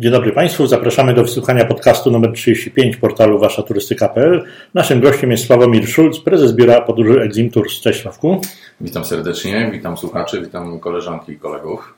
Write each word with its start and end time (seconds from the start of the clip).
Dzień 0.00 0.12
dobry 0.12 0.32
Państwu, 0.32 0.66
zapraszamy 0.66 1.14
do 1.14 1.22
wysłuchania 1.22 1.64
podcastu 1.64 2.10
numer 2.10 2.32
35 2.32 2.96
portalu 2.96 3.38
waszaturystyka.pl. 3.38 4.44
Naszym 4.74 5.00
gościem 5.00 5.30
jest 5.30 5.46
Sławomir 5.46 5.88
Szulc, 5.88 6.20
prezes 6.20 6.52
biura 6.52 6.80
podróży 6.80 7.20
Exim 7.20 7.50
Tours. 7.50 7.80
Cześć 7.80 8.02
Sławku. 8.02 8.40
Witam 8.80 9.04
serdecznie, 9.04 9.70
witam 9.72 9.96
słuchaczy, 9.96 10.40
witam 10.40 10.80
koleżanki 10.80 11.32
i 11.32 11.38
kolegów. 11.38 11.94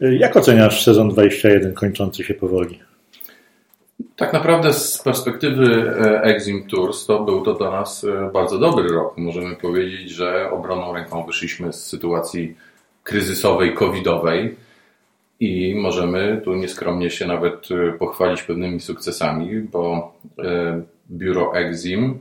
Jak 0.00 0.36
oceniasz 0.36 0.84
sezon 0.84 1.08
21 1.08 1.74
kończący 1.74 2.24
się 2.24 2.34
powoli? 2.34 2.78
Tak 4.16 4.32
naprawdę 4.32 4.72
z 4.72 5.02
perspektywy 5.02 5.94
e, 6.00 6.22
Exim 6.22 6.66
Tours 6.66 7.06
to 7.06 7.24
był 7.24 7.42
to 7.42 7.54
dla 7.54 7.70
nas 7.70 8.04
e, 8.04 8.30
bardzo 8.32 8.58
dobry 8.58 8.88
rok. 8.88 9.18
Możemy 9.18 9.56
powiedzieć, 9.56 10.10
że 10.10 10.50
obronną 10.50 10.94
ręką 10.94 11.26
wyszliśmy 11.26 11.72
z 11.72 11.84
sytuacji 11.86 12.56
kryzysowej, 13.02 13.74
covidowej 13.74 14.56
i 15.40 15.74
możemy 15.74 16.40
tu 16.44 16.54
nieskromnie 16.54 17.10
się 17.10 17.26
nawet 17.26 17.68
e, 17.70 17.92
pochwalić 17.92 18.42
pewnymi 18.42 18.80
sukcesami, 18.80 19.60
bo 19.60 20.12
biuro 21.10 21.54
Exim 21.54 22.18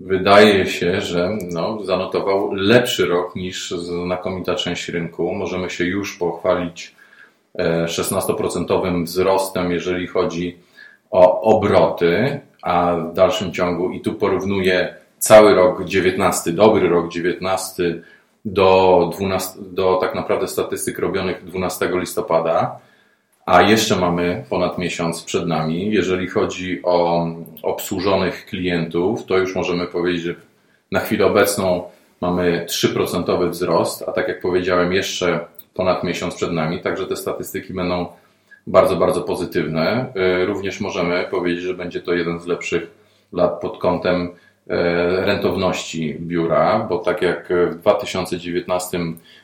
wydaje 0.00 0.66
się, 0.66 1.00
że 1.00 1.36
no, 1.52 1.84
zanotował 1.84 2.52
lepszy 2.52 3.06
rok 3.06 3.36
niż 3.36 3.70
znakomita 3.70 4.54
część 4.54 4.88
rynku. 4.88 5.34
Możemy 5.34 5.70
się 5.70 5.84
już 5.84 6.18
pochwalić 6.18 6.94
16% 7.86 9.04
wzrostem, 9.04 9.72
jeżeli 9.72 10.06
chodzi 10.06 10.58
o 11.10 11.40
obroty, 11.40 12.40
a 12.62 12.96
w 12.96 13.14
dalszym 13.14 13.52
ciągu, 13.52 13.90
i 13.90 14.00
tu 14.00 14.14
porównuję 14.14 14.94
cały 15.18 15.54
rok 15.54 15.84
19, 15.84 16.52
dobry 16.52 16.88
rok 16.88 17.12
19 17.12 18.02
do, 18.44 19.10
12, 19.12 19.58
do 19.62 19.98
tak 20.00 20.14
naprawdę 20.14 20.48
statystyk 20.48 20.98
robionych 20.98 21.44
12 21.44 21.90
listopada, 21.92 22.78
a 23.46 23.62
jeszcze 23.62 23.96
mamy 23.96 24.44
ponad 24.50 24.78
miesiąc 24.78 25.22
przed 25.22 25.46
nami. 25.46 25.90
Jeżeli 25.92 26.28
chodzi 26.28 26.80
o 26.82 27.26
obsłużonych 27.62 28.46
klientów, 28.46 29.26
to 29.26 29.38
już 29.38 29.54
możemy 29.54 29.86
powiedzieć, 29.86 30.22
że 30.22 30.34
na 30.92 31.00
chwilę 31.00 31.26
obecną 31.26 31.82
mamy 32.20 32.66
3% 32.68 33.50
wzrost, 33.50 34.04
a 34.08 34.12
tak 34.12 34.28
jak 34.28 34.40
powiedziałem, 34.40 34.92
jeszcze 34.92 35.40
ponad 35.74 36.04
miesiąc 36.04 36.34
przed 36.34 36.52
nami, 36.52 36.80
także 36.80 37.06
te 37.06 37.16
statystyki 37.16 37.74
będą 37.74 38.06
bardzo, 38.66 38.96
bardzo 38.96 39.20
pozytywne. 39.20 40.12
E, 40.14 40.44
również 40.44 40.80
możemy 40.80 41.26
powiedzieć, 41.30 41.64
że 41.64 41.74
będzie 41.74 42.00
to 42.00 42.12
jeden 42.12 42.40
z 42.40 42.46
lepszych 42.46 42.90
lat 43.32 43.60
pod 43.60 43.78
kątem 43.78 44.30
rentowności 45.24 46.16
biura, 46.20 46.86
bo 46.88 46.98
tak 46.98 47.22
jak 47.22 47.48
w 47.70 47.74
2019 47.74 48.98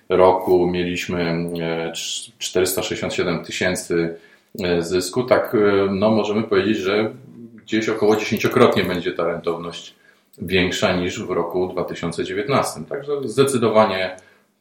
roku 0.08 0.66
mieliśmy 0.66 1.50
467 2.38 3.34
e, 3.34 3.44
tysięcy 3.44 4.16
zysku, 4.78 5.22
tak 5.22 5.56
no 5.90 6.10
możemy 6.10 6.42
powiedzieć, 6.42 6.78
że 6.78 7.10
gdzieś 7.64 7.88
około 7.88 8.16
dziesięciokrotnie 8.16 8.84
będzie 8.84 9.12
ta 9.12 9.24
rentowność 9.24 9.94
większa 10.42 10.96
niż 10.96 11.22
w 11.22 11.30
roku 11.30 11.68
2019. 11.68 12.80
Także 12.88 13.12
zdecydowanie 13.24 14.16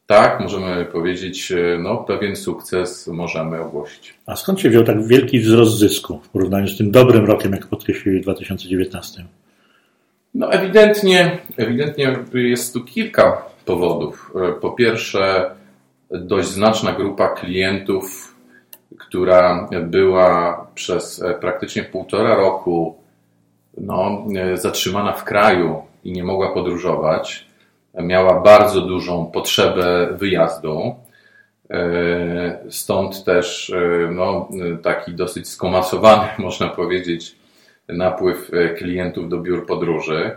tak, 0.06 0.40
możemy 0.40 0.84
powiedzieć, 0.84 1.52
e, 1.52 1.78
no 1.78 1.96
pewien 1.96 2.36
sukces 2.36 3.06
możemy 3.06 3.60
ogłosić. 3.60 4.14
A 4.26 4.36
skąd 4.36 4.60
się 4.60 4.70
wziął 4.70 4.84
tak 4.84 5.06
wielki 5.06 5.40
wzrost 5.40 5.78
zysku 5.78 6.20
w 6.22 6.28
porównaniu 6.28 6.68
z 6.68 6.78
tym 6.78 6.90
dobrym 6.90 7.24
rokiem, 7.24 7.52
jak 7.52 7.66
w 7.66 8.20
2019? 8.22 9.24
No 10.36 10.52
ewidentnie, 10.52 11.38
ewidentnie 11.56 12.16
jest 12.34 12.74
tu 12.74 12.84
kilka 12.84 13.42
powodów. 13.64 14.32
E, 14.48 14.52
po 14.52 14.70
pierwsze, 14.70 15.50
dość 16.10 16.48
znaczna 16.48 16.92
grupa 16.92 17.28
klientów, 17.28 18.34
która 18.98 19.68
była 19.82 20.66
przez 20.74 21.22
e, 21.22 21.34
praktycznie 21.34 21.82
półtora 21.82 22.34
roku 22.34 22.96
no, 23.78 24.26
zatrzymana 24.54 25.12
w 25.12 25.24
kraju 25.24 25.82
i 26.04 26.12
nie 26.12 26.24
mogła 26.24 26.54
podróżować, 26.54 27.46
miała 27.94 28.40
bardzo 28.40 28.80
dużą 28.80 29.26
potrzebę 29.26 30.08
wyjazdu. 30.12 30.94
E, 31.70 32.58
stąd 32.70 33.24
też 33.24 33.70
e, 33.70 34.10
no, 34.10 34.48
taki 34.82 35.14
dosyć 35.14 35.48
skomasowany, 35.48 36.28
można 36.38 36.68
powiedzieć, 36.68 37.36
napływ 37.88 38.50
e, 38.52 38.68
klientów 38.68 39.28
do 39.28 39.40
biur 39.40 39.66
podróży. 39.66 40.36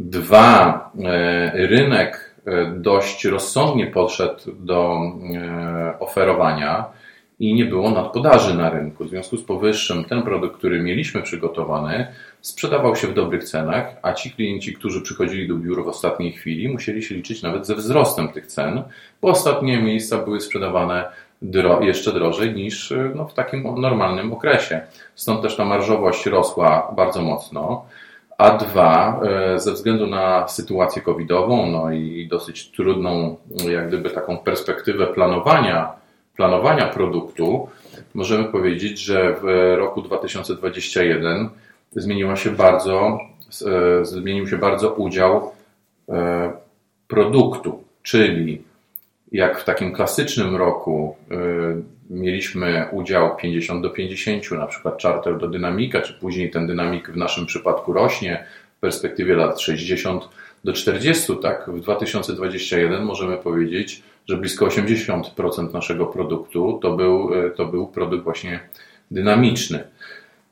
Dwa, 0.00 0.90
rynek 1.52 2.34
dość 2.76 3.24
rozsądnie 3.24 3.86
podszedł 3.86 4.40
do 4.60 5.00
oferowania 6.00 6.84
i 7.42 7.54
nie 7.54 7.64
było 7.64 7.90
nadpodaży 7.90 8.54
na 8.54 8.70
rynku. 8.70 9.04
W 9.04 9.08
związku 9.08 9.36
z 9.36 9.44
powyższym 9.44 10.04
ten 10.04 10.22
produkt, 10.22 10.56
który 10.56 10.82
mieliśmy 10.82 11.22
przygotowany, 11.22 12.06
sprzedawał 12.40 12.96
się 12.96 13.06
w 13.06 13.14
dobrych 13.14 13.44
cenach, 13.44 13.96
a 14.02 14.12
ci 14.12 14.30
klienci, 14.30 14.72
którzy 14.72 15.02
przychodzili 15.02 15.48
do 15.48 15.54
biur 15.54 15.84
w 15.84 15.88
ostatniej 15.88 16.32
chwili, 16.32 16.68
musieli 16.68 17.02
się 17.02 17.14
liczyć 17.14 17.42
nawet 17.42 17.66
ze 17.66 17.74
wzrostem 17.74 18.28
tych 18.28 18.46
cen, 18.46 18.82
bo 19.22 19.28
ostatnie 19.28 19.82
miejsca 19.82 20.18
były 20.18 20.40
sprzedawane 20.40 21.04
dro 21.42 21.80
jeszcze 21.80 22.12
drożej 22.12 22.54
niż 22.54 22.92
no, 23.14 23.26
w 23.26 23.34
takim 23.34 23.80
normalnym 23.80 24.32
okresie. 24.32 24.80
Stąd 25.14 25.42
też 25.42 25.56
ta 25.56 25.64
marżowość 25.64 26.26
rosła 26.26 26.92
bardzo 26.96 27.22
mocno. 27.22 27.84
A 28.38 28.50
dwa, 28.56 29.20
e, 29.24 29.60
ze 29.60 29.72
względu 29.72 30.06
na 30.06 30.48
sytuację 30.48 31.02
covidową, 31.02 31.66
no 31.66 31.92
i 31.92 32.28
dosyć 32.30 32.70
trudną, 32.70 33.36
jak 33.70 33.88
gdyby 33.88 34.10
taką 34.10 34.38
perspektywę 34.38 35.06
planowania, 35.06 35.92
planowania 36.36 36.86
produktu, 36.86 37.68
możemy 38.14 38.44
powiedzieć, 38.44 38.98
że 38.98 39.34
w 39.42 39.74
roku 39.76 40.02
2021 40.02 41.48
zmieniła 41.96 42.36
się 42.36 42.50
bardzo, 42.50 43.18
e, 44.00 44.04
zmienił 44.04 44.48
się 44.48 44.58
bardzo 44.58 44.90
udział 44.90 45.52
produktu, 47.08 47.84
czyli 48.02 48.62
jak 49.32 49.60
w 49.60 49.64
takim 49.64 49.92
klasycznym 49.92 50.56
roku 50.56 51.16
e, 51.30 51.36
mieliśmy 52.10 52.86
udział 52.92 53.36
50 53.36 53.82
do 53.82 53.90
50, 53.90 54.50
na 54.50 54.66
przykład 54.66 55.02
charter 55.02 55.38
do 55.38 55.48
dynamika, 55.48 56.00
czy 56.00 56.12
później 56.12 56.50
ten 56.50 56.66
dynamik 56.66 57.10
w 57.10 57.16
naszym 57.16 57.46
przypadku 57.46 57.92
rośnie 57.92 58.44
w 58.76 58.80
perspektywie 58.80 59.36
lat 59.36 59.60
60 59.60 60.28
do 60.64 60.72
40, 60.72 61.32
tak 61.42 61.70
w 61.70 61.80
2021 61.80 63.04
możemy 63.04 63.36
powiedzieć, 63.36 64.02
że 64.28 64.36
blisko 64.36 64.66
80% 64.66 65.72
naszego 65.72 66.06
produktu 66.06 66.78
to 66.82 66.96
był, 66.96 67.30
to 67.56 67.66
był 67.66 67.86
produkt 67.86 68.24
właśnie 68.24 68.60
dynamiczny. 69.10 69.84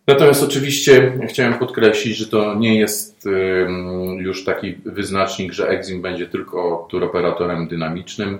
Natomiast 0.06 0.42
oczywiście 0.42 1.18
chciałem 1.28 1.54
podkreślić, 1.54 2.16
że 2.16 2.26
to 2.26 2.54
nie 2.54 2.78
jest 2.78 3.28
już 4.16 4.44
taki 4.44 4.74
wyznacznik, 4.84 5.52
że 5.52 5.68
Exim 5.68 6.02
będzie 6.02 6.26
tylko 6.26 6.86
turoperatorem 6.90 7.68
dynamicznym. 7.68 8.38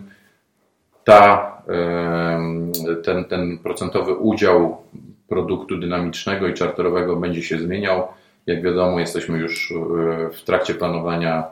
Ta, 1.04 1.50
ten, 3.04 3.24
ten 3.24 3.58
procentowy 3.58 4.14
udział 4.14 4.76
produktu 5.28 5.78
dynamicznego 5.78 6.48
i 6.48 6.54
czarterowego 6.54 7.16
będzie 7.16 7.42
się 7.42 7.58
zmieniał. 7.58 8.08
Jak 8.46 8.62
wiadomo, 8.62 9.00
jesteśmy 9.00 9.38
już 9.38 9.72
e, 9.72 10.30
w 10.30 10.42
trakcie 10.42 10.74
planowania 10.74 11.44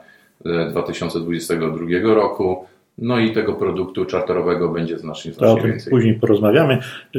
2022 0.69 1.85
e, 1.97 1.99
roku. 1.99 2.65
No 3.01 3.19
i 3.19 3.31
tego 3.31 3.53
produktu 3.53 4.05
czarterowego 4.05 4.69
będzie 4.69 4.99
znacznie, 4.99 5.33
znacznie 5.33 5.47
to 5.47 5.53
o 5.53 5.61
tym 5.61 5.71
więcej. 5.71 5.91
Później 5.91 6.13
porozmawiamy. 6.13 6.77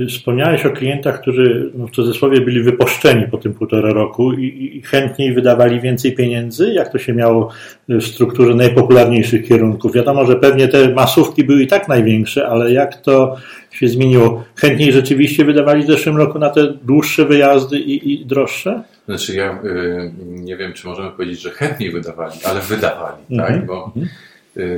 Wspomniałeś 0.08 0.66
o 0.66 0.70
klientach, 0.70 1.20
którzy 1.20 1.70
no, 1.74 1.86
w 1.86 1.90
cudzysłowie 1.90 2.40
byli 2.40 2.62
wyposzczeni 2.62 3.26
po 3.30 3.38
tym 3.38 3.54
półtora 3.54 3.92
roku 3.92 4.32
i, 4.32 4.76
i 4.76 4.82
chętniej 4.82 5.34
wydawali 5.34 5.80
więcej 5.80 6.12
pieniędzy. 6.12 6.72
Jak 6.72 6.92
to 6.92 6.98
się 6.98 7.12
miało 7.12 7.50
w 7.88 8.02
strukturze 8.02 8.54
najpopularniejszych 8.54 9.48
kierunków? 9.48 9.92
Wiadomo, 9.92 10.26
że 10.26 10.36
pewnie 10.36 10.68
te 10.68 10.94
masówki 10.94 11.44
były 11.44 11.62
i 11.62 11.66
tak 11.66 11.88
największe, 11.88 12.48
ale 12.48 12.72
jak 12.72 13.00
to 13.00 13.36
się 13.70 13.88
zmieniło? 13.88 14.44
Chętniej 14.56 14.92
rzeczywiście 14.92 15.44
wydawali 15.44 15.82
w 15.82 15.86
zeszłym 15.86 16.16
roku 16.16 16.38
na 16.38 16.50
te 16.50 16.74
dłuższe 16.82 17.24
wyjazdy 17.24 17.78
i, 17.78 18.12
i 18.12 18.26
droższe? 18.26 18.82
Znaczy 19.06 19.34
ja 19.34 19.62
y, 19.64 20.12
nie 20.26 20.56
wiem, 20.56 20.72
czy 20.72 20.86
możemy 20.86 21.10
powiedzieć, 21.10 21.42
że 21.42 21.50
chętniej 21.50 21.90
wydawali, 21.90 22.34
ale 22.44 22.60
wydawali, 22.60 23.22
tak? 23.28 23.30
mhm. 23.30 23.58
tak? 23.58 23.66
Bo 23.66 23.84
mhm. 23.86 24.08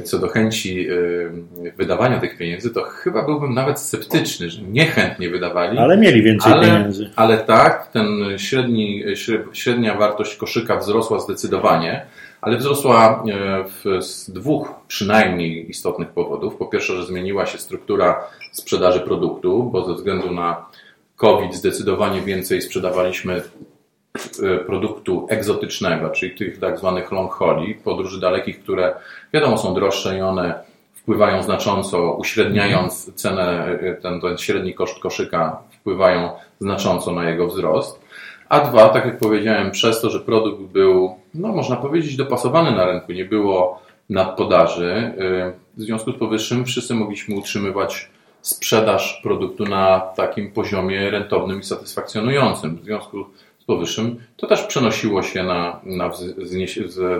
Co 0.04 0.18
do 0.18 0.28
chęci 0.28 0.90
y, 0.90 1.72
wydawania 1.76 2.20
tych 2.20 2.38
pieniędzy, 2.38 2.70
to 2.70 2.82
chyba 2.82 3.22
byłbym 3.22 3.54
nawet 3.54 3.80
sceptyczny, 3.80 4.50
że 4.50 4.62
niechętnie 4.62 5.30
wydawali. 5.30 5.78
Ale 5.78 5.96
mieli 5.96 6.22
więcej 6.22 6.52
ale, 6.52 6.66
pieniędzy. 6.66 7.10
Ale 7.16 7.38
tak, 7.38 7.86
ten 7.86 8.08
średni, 8.36 9.04
średnia 9.52 9.94
wartość 9.94 10.36
koszyka 10.36 10.76
wzrosła 10.76 11.20
zdecydowanie, 11.20 12.06
ale 12.40 12.56
wzrosła 12.56 13.24
y, 13.98 14.02
z 14.02 14.30
dwóch 14.30 14.74
przynajmniej 14.88 15.70
istotnych 15.70 16.08
powodów. 16.08 16.56
Po 16.56 16.66
pierwsze, 16.66 16.96
że 16.96 17.06
zmieniła 17.06 17.46
się 17.46 17.58
struktura 17.58 18.24
sprzedaży 18.52 19.00
produktu, 19.00 19.62
bo 19.62 19.84
ze 19.84 19.94
względu 19.94 20.30
na 20.34 20.66
COVID 21.16 21.54
zdecydowanie 21.54 22.20
więcej 22.20 22.62
sprzedawaliśmy 22.62 23.34
E, 23.34 23.71
produktu 24.66 25.26
egzotycznego, 25.30 26.10
czyli 26.10 26.36
tych 26.36 26.58
tak 26.58 26.78
zwanych 26.78 27.12
long 27.12 27.32
holi, 27.32 27.74
podróży 27.74 28.20
dalekich, 28.20 28.62
które 28.62 28.94
wiadomo 29.32 29.58
są 29.58 29.74
droższe 29.74 30.18
i 30.18 30.20
one 30.20 30.54
wpływają 30.94 31.42
znacząco, 31.42 32.12
uśredniając 32.14 33.14
cenę, 33.14 33.64
e, 33.66 33.94
ten, 33.94 34.20
ten 34.20 34.38
średni 34.38 34.74
koszt 34.74 34.98
koszyka 34.98 35.58
wpływają 35.70 36.30
znacząco 36.60 37.12
na 37.12 37.30
jego 37.30 37.46
wzrost. 37.46 38.00
A 38.48 38.60
dwa, 38.60 38.88
tak 38.88 39.04
jak 39.04 39.18
powiedziałem, 39.18 39.70
przez 39.70 40.00
to, 40.00 40.10
że 40.10 40.20
produkt 40.20 40.62
był, 40.62 41.14
no 41.34 41.48
można 41.48 41.76
powiedzieć, 41.76 42.16
dopasowany 42.16 42.70
na 42.70 42.86
rynku, 42.86 43.12
nie 43.12 43.24
było 43.24 43.82
nadpodaży, 44.10 45.12
y, 45.18 45.52
w 45.76 45.82
związku 45.82 46.12
z 46.12 46.16
powyższym 46.16 46.64
wszyscy 46.64 46.94
mogliśmy 46.94 47.36
utrzymywać 47.36 48.10
sprzedaż 48.42 49.20
produktu 49.22 49.64
na 49.64 50.00
takim 50.00 50.52
poziomie 50.52 51.10
rentownym 51.10 51.60
i 51.60 51.64
satysfakcjonującym. 51.64 52.76
W 52.76 52.84
związku 52.84 53.26
z 53.62 53.64
powyższym 53.64 54.16
to 54.36 54.46
też 54.46 54.62
przenosiło 54.62 55.22
się 55.22 55.42
na, 55.42 55.80
na 55.86 56.10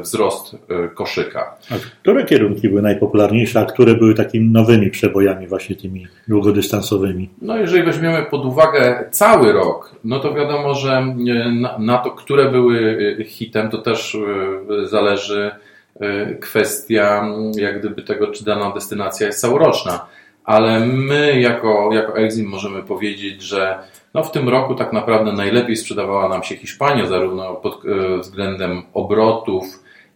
wzrost 0.01 0.55
e, 0.55 0.89
koszyka. 0.89 1.57
A 1.71 1.75
które 2.03 2.25
kierunki 2.25 2.69
były 2.69 2.83
najpopularniejsze, 2.83 3.61
a 3.61 3.65
które 3.65 3.95
były 3.95 4.15
takimi 4.15 4.51
nowymi 4.51 4.91
przebojami, 4.91 5.47
właśnie 5.47 5.77
tymi 5.77 6.07
długodystansowymi? 6.29 7.29
No, 7.43 7.57
jeżeli 7.57 7.83
weźmiemy 7.83 8.27
pod 8.31 8.45
uwagę 8.45 9.05
cały 9.11 9.53
rok, 9.53 9.95
no 10.05 10.19
to 10.19 10.35
wiadomo, 10.35 10.75
że 10.75 10.93
e, 10.93 11.15
na, 11.53 11.79
na 11.79 11.99
to, 11.99 12.11
które 12.11 12.51
były 12.51 12.99
e, 13.21 13.25
hitem, 13.25 13.71
to 13.71 13.79
też 13.79 14.17
zależy 14.85 15.51
kwestia 16.41 17.25
jak 17.57 17.81
gdyby 17.81 18.03
tego, 18.03 18.27
czy 18.27 18.45
dana 18.45 18.71
destynacja 18.71 19.27
jest 19.27 19.41
całoroczna 19.41 20.07
ale 20.45 20.81
my 20.81 21.41
jako, 21.41 21.91
jako 21.93 22.17
Exim 22.19 22.47
możemy 22.47 22.83
powiedzieć, 22.83 23.43
że 23.43 23.79
no 24.15 24.25
w 24.25 24.33
tym 24.33 24.49
roku 24.49 24.75
tak 24.75 24.93
naprawdę 24.93 25.33
najlepiej 25.33 25.77
sprzedawała 25.77 26.29
nam 26.29 26.43
się 26.43 26.57
Hiszpania, 26.57 27.07
zarówno 27.07 27.55
pod 27.55 27.83
e, 27.85 28.19
względem 28.19 28.83
obrotów, 28.95 29.65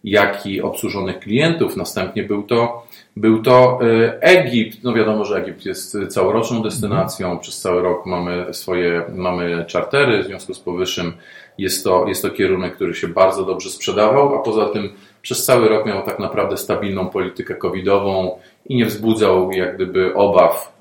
jak 0.04 0.46
i 0.46 0.62
obsłużonych 0.62 1.19
klientów. 1.19 1.76
Następnie 1.76 2.22
był 2.22 2.43
to, 2.43 2.87
był 3.16 3.43
to 3.43 3.78
e, 3.82 4.22
Egipt. 4.22 4.84
No 4.84 4.94
wiadomo, 4.94 5.25
że 5.25 5.37
Egipt 5.37 5.66
jest 5.66 5.98
całoroczną 6.08 6.62
destynacją. 6.62 7.26
Mhm. 7.26 7.40
Przez 7.40 7.60
cały 7.60 7.82
rok 7.82 8.06
mamy 8.06 8.54
swoje, 8.54 9.02
mamy 9.14 9.64
czartery, 9.69 10.22
w 10.22 10.26
związku 10.26 10.54
z 10.54 10.60
powyższym 10.60 11.12
jest 11.58 11.84
to, 11.84 12.08
jest 12.08 12.22
to 12.22 12.31
kierunek, 12.31 12.75
który 12.75 12.94
się 12.94 13.08
bardzo 13.08 13.44
dobrze 13.44 13.70
sprzedawał, 13.70 14.34
a 14.34 14.38
poza 14.38 14.66
tym 14.66 14.92
przez 15.22 15.44
cały 15.44 15.69
rok 15.69 15.87
miał 15.87 16.02
tak 16.02 16.19
naprawdę 16.19 16.56
stabilną 16.56 17.08
politykę 17.08 17.54
covidową 17.54 18.38
i 18.66 18.76
nie 18.76 18.87
wzbudzał 18.87 19.50
jak 19.50 19.75
gdyby 19.75 20.14
obaw. 20.14 20.75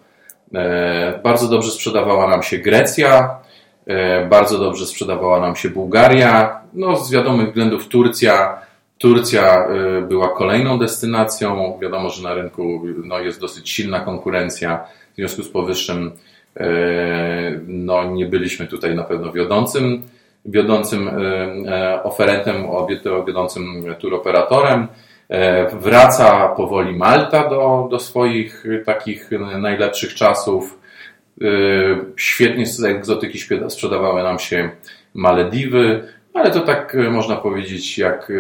E, 0.54 1.20
bardzo 1.24 1.48
dobrze 1.48 1.72
sprzedawała 1.72 2.28
nam 2.28 2.44
się 2.44 2.58
Grecja, 2.58 3.40
e, 3.86 4.26
bardzo 4.26 4.60
dobrze 4.60 4.86
sprzedawała 4.86 5.40
nam 5.40 5.56
się 5.56 5.70
Bułgaria, 5.70 6.62
no 6.74 6.96
z 6.96 7.12
wiadomych 7.12 7.48
względów 7.48 7.88
Turcja. 7.88 8.58
Turcja 8.98 9.68
e, 9.68 10.02
była 10.02 10.30
kolejną 10.30 10.80
destynacją. 10.80 11.78
Wiadomo, 11.82 12.10
że 12.10 12.24
na 12.24 12.34
rynku 12.34 12.82
no, 13.04 13.20
jest 13.20 13.42
dosyć 13.42 13.70
silna 13.70 14.00
konkurencja. 14.00 14.86
W 15.14 15.16
związku 15.16 15.44
z 15.44 15.50
powyższym 15.50 16.12
no, 17.68 18.04
nie 18.04 18.26
byliśmy 18.26 18.68
tutaj 18.68 18.96
na 18.96 19.04
pewno 19.04 19.32
wiodącym, 19.32 20.04
wiodącym 20.46 21.10
oferentem, 22.04 22.66
wiodącym 23.28 23.96
turoperatorem. 24.00 24.82
E, 24.82 24.88
wraca 25.74 26.48
powoli 26.48 26.96
Malta 26.96 27.50
do, 27.50 27.88
do 27.92 28.00
swoich 28.00 28.64
takich 28.86 29.30
najlepszych 29.62 30.14
czasów. 30.14 30.80
E, 31.42 31.46
świetnie 32.16 32.66
z 32.66 32.84
egzotyki 32.84 33.40
sprzedawały 33.70 34.24
nam 34.24 34.40
się 34.40 34.70
Malediwy, 35.14 36.04
ale 36.34 36.52
to 36.52 36.60
tak 36.60 36.96
e, 36.96 37.10
można 37.10 37.36
powiedzieć, 37.36 37.98
jak 37.98 38.32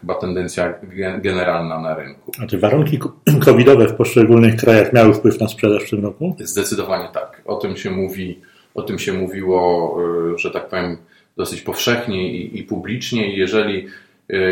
chyba 0.00 0.14
tendencja 0.14 0.74
generalna 1.22 1.80
na 1.80 1.94
rynku. 1.94 2.32
A 2.42 2.46
te 2.46 2.58
warunki 2.58 2.98
covidowe 3.44 3.88
w 3.88 3.94
poszczególnych 3.94 4.56
krajach 4.56 4.92
miały 4.92 5.14
wpływ 5.14 5.40
na 5.40 5.48
sprzedaż 5.48 5.82
w 5.84 5.90
tym 5.90 6.04
roku? 6.04 6.36
Zdecydowanie 6.38 7.08
tak. 7.12 7.42
O 7.44 7.56
tym 7.56 7.76
się 7.76 7.90
mówi, 7.90 8.40
o 8.74 8.82
tym 8.82 8.98
się 8.98 9.12
mówiło, 9.12 9.96
że 10.36 10.50
tak 10.50 10.68
powiem, 10.68 10.96
dosyć 11.36 11.62
powszechnie 11.62 12.32
i, 12.32 12.58
i 12.58 12.62
publicznie. 12.62 13.36
Jeżeli 13.36 13.86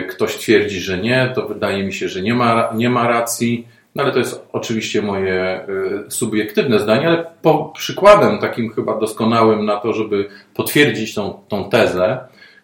ktoś 0.08 0.36
twierdzi, 0.36 0.80
że 0.80 0.98
nie, 0.98 1.32
to 1.34 1.48
wydaje 1.48 1.84
mi 1.84 1.92
się, 1.92 2.08
że 2.08 2.22
nie 2.22 2.34
ma, 2.34 2.70
nie 2.74 2.90
ma 2.90 3.08
racji. 3.08 3.66
No 3.94 4.02
ale 4.02 4.12
to 4.12 4.18
jest 4.18 4.48
oczywiście 4.52 5.02
moje 5.02 5.60
y, 6.06 6.10
subiektywne 6.10 6.78
zdanie, 6.78 7.08
ale 7.08 7.24
po, 7.42 7.72
przykładem 7.76 8.38
takim 8.38 8.70
chyba 8.72 8.98
doskonałym 8.98 9.64
na 9.64 9.76
to, 9.76 9.92
żeby 9.92 10.28
potwierdzić 10.54 11.14
tą, 11.14 11.40
tą 11.48 11.70
tezę, 11.70 12.18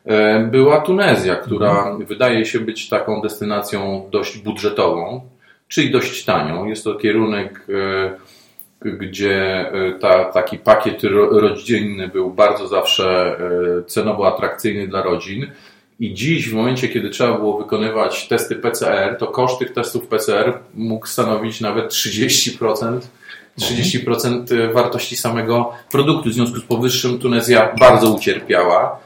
y, 0.06 0.10
była 0.46 0.80
Tunezja, 0.80 1.36
która 1.36 1.70
mhm. 1.70 2.04
wydaje 2.04 2.44
się 2.44 2.60
być 2.60 2.88
taką 2.88 3.20
destynacją 3.20 4.08
dość 4.10 4.38
budżetową, 4.38 5.20
czyli 5.68 5.90
dość 5.90 6.24
tanią. 6.24 6.64
Jest 6.64 6.84
to 6.84 6.94
kierunek, 6.94 7.66
gdzie 8.80 9.66
ta, 10.00 10.24
taki 10.24 10.58
pakiet 10.58 11.02
rodzinny 11.30 12.08
był 12.08 12.30
bardzo 12.30 12.66
zawsze 12.66 13.36
cenowo 13.86 14.34
atrakcyjny 14.34 14.88
dla 14.88 15.02
rodzin. 15.02 15.46
I 16.00 16.14
dziś, 16.14 16.50
w 16.50 16.54
momencie, 16.54 16.88
kiedy 16.88 17.10
trzeba 17.10 17.38
było 17.38 17.58
wykonywać 17.58 18.28
testy 18.28 18.56
PCR, 18.56 19.16
to 19.18 19.26
koszt 19.26 19.58
tych 19.58 19.72
testów 19.72 20.06
PCR 20.06 20.58
mógł 20.74 21.06
stanowić 21.06 21.60
nawet 21.60 21.92
30%, 21.92 23.00
30% 23.60 24.72
wartości 24.72 25.16
samego 25.16 25.72
produktu. 25.90 26.30
W 26.30 26.32
związku 26.32 26.58
z 26.58 26.64
powyższym 26.64 27.18
Tunezja 27.18 27.74
bardzo 27.80 28.10
ucierpiała. 28.10 29.00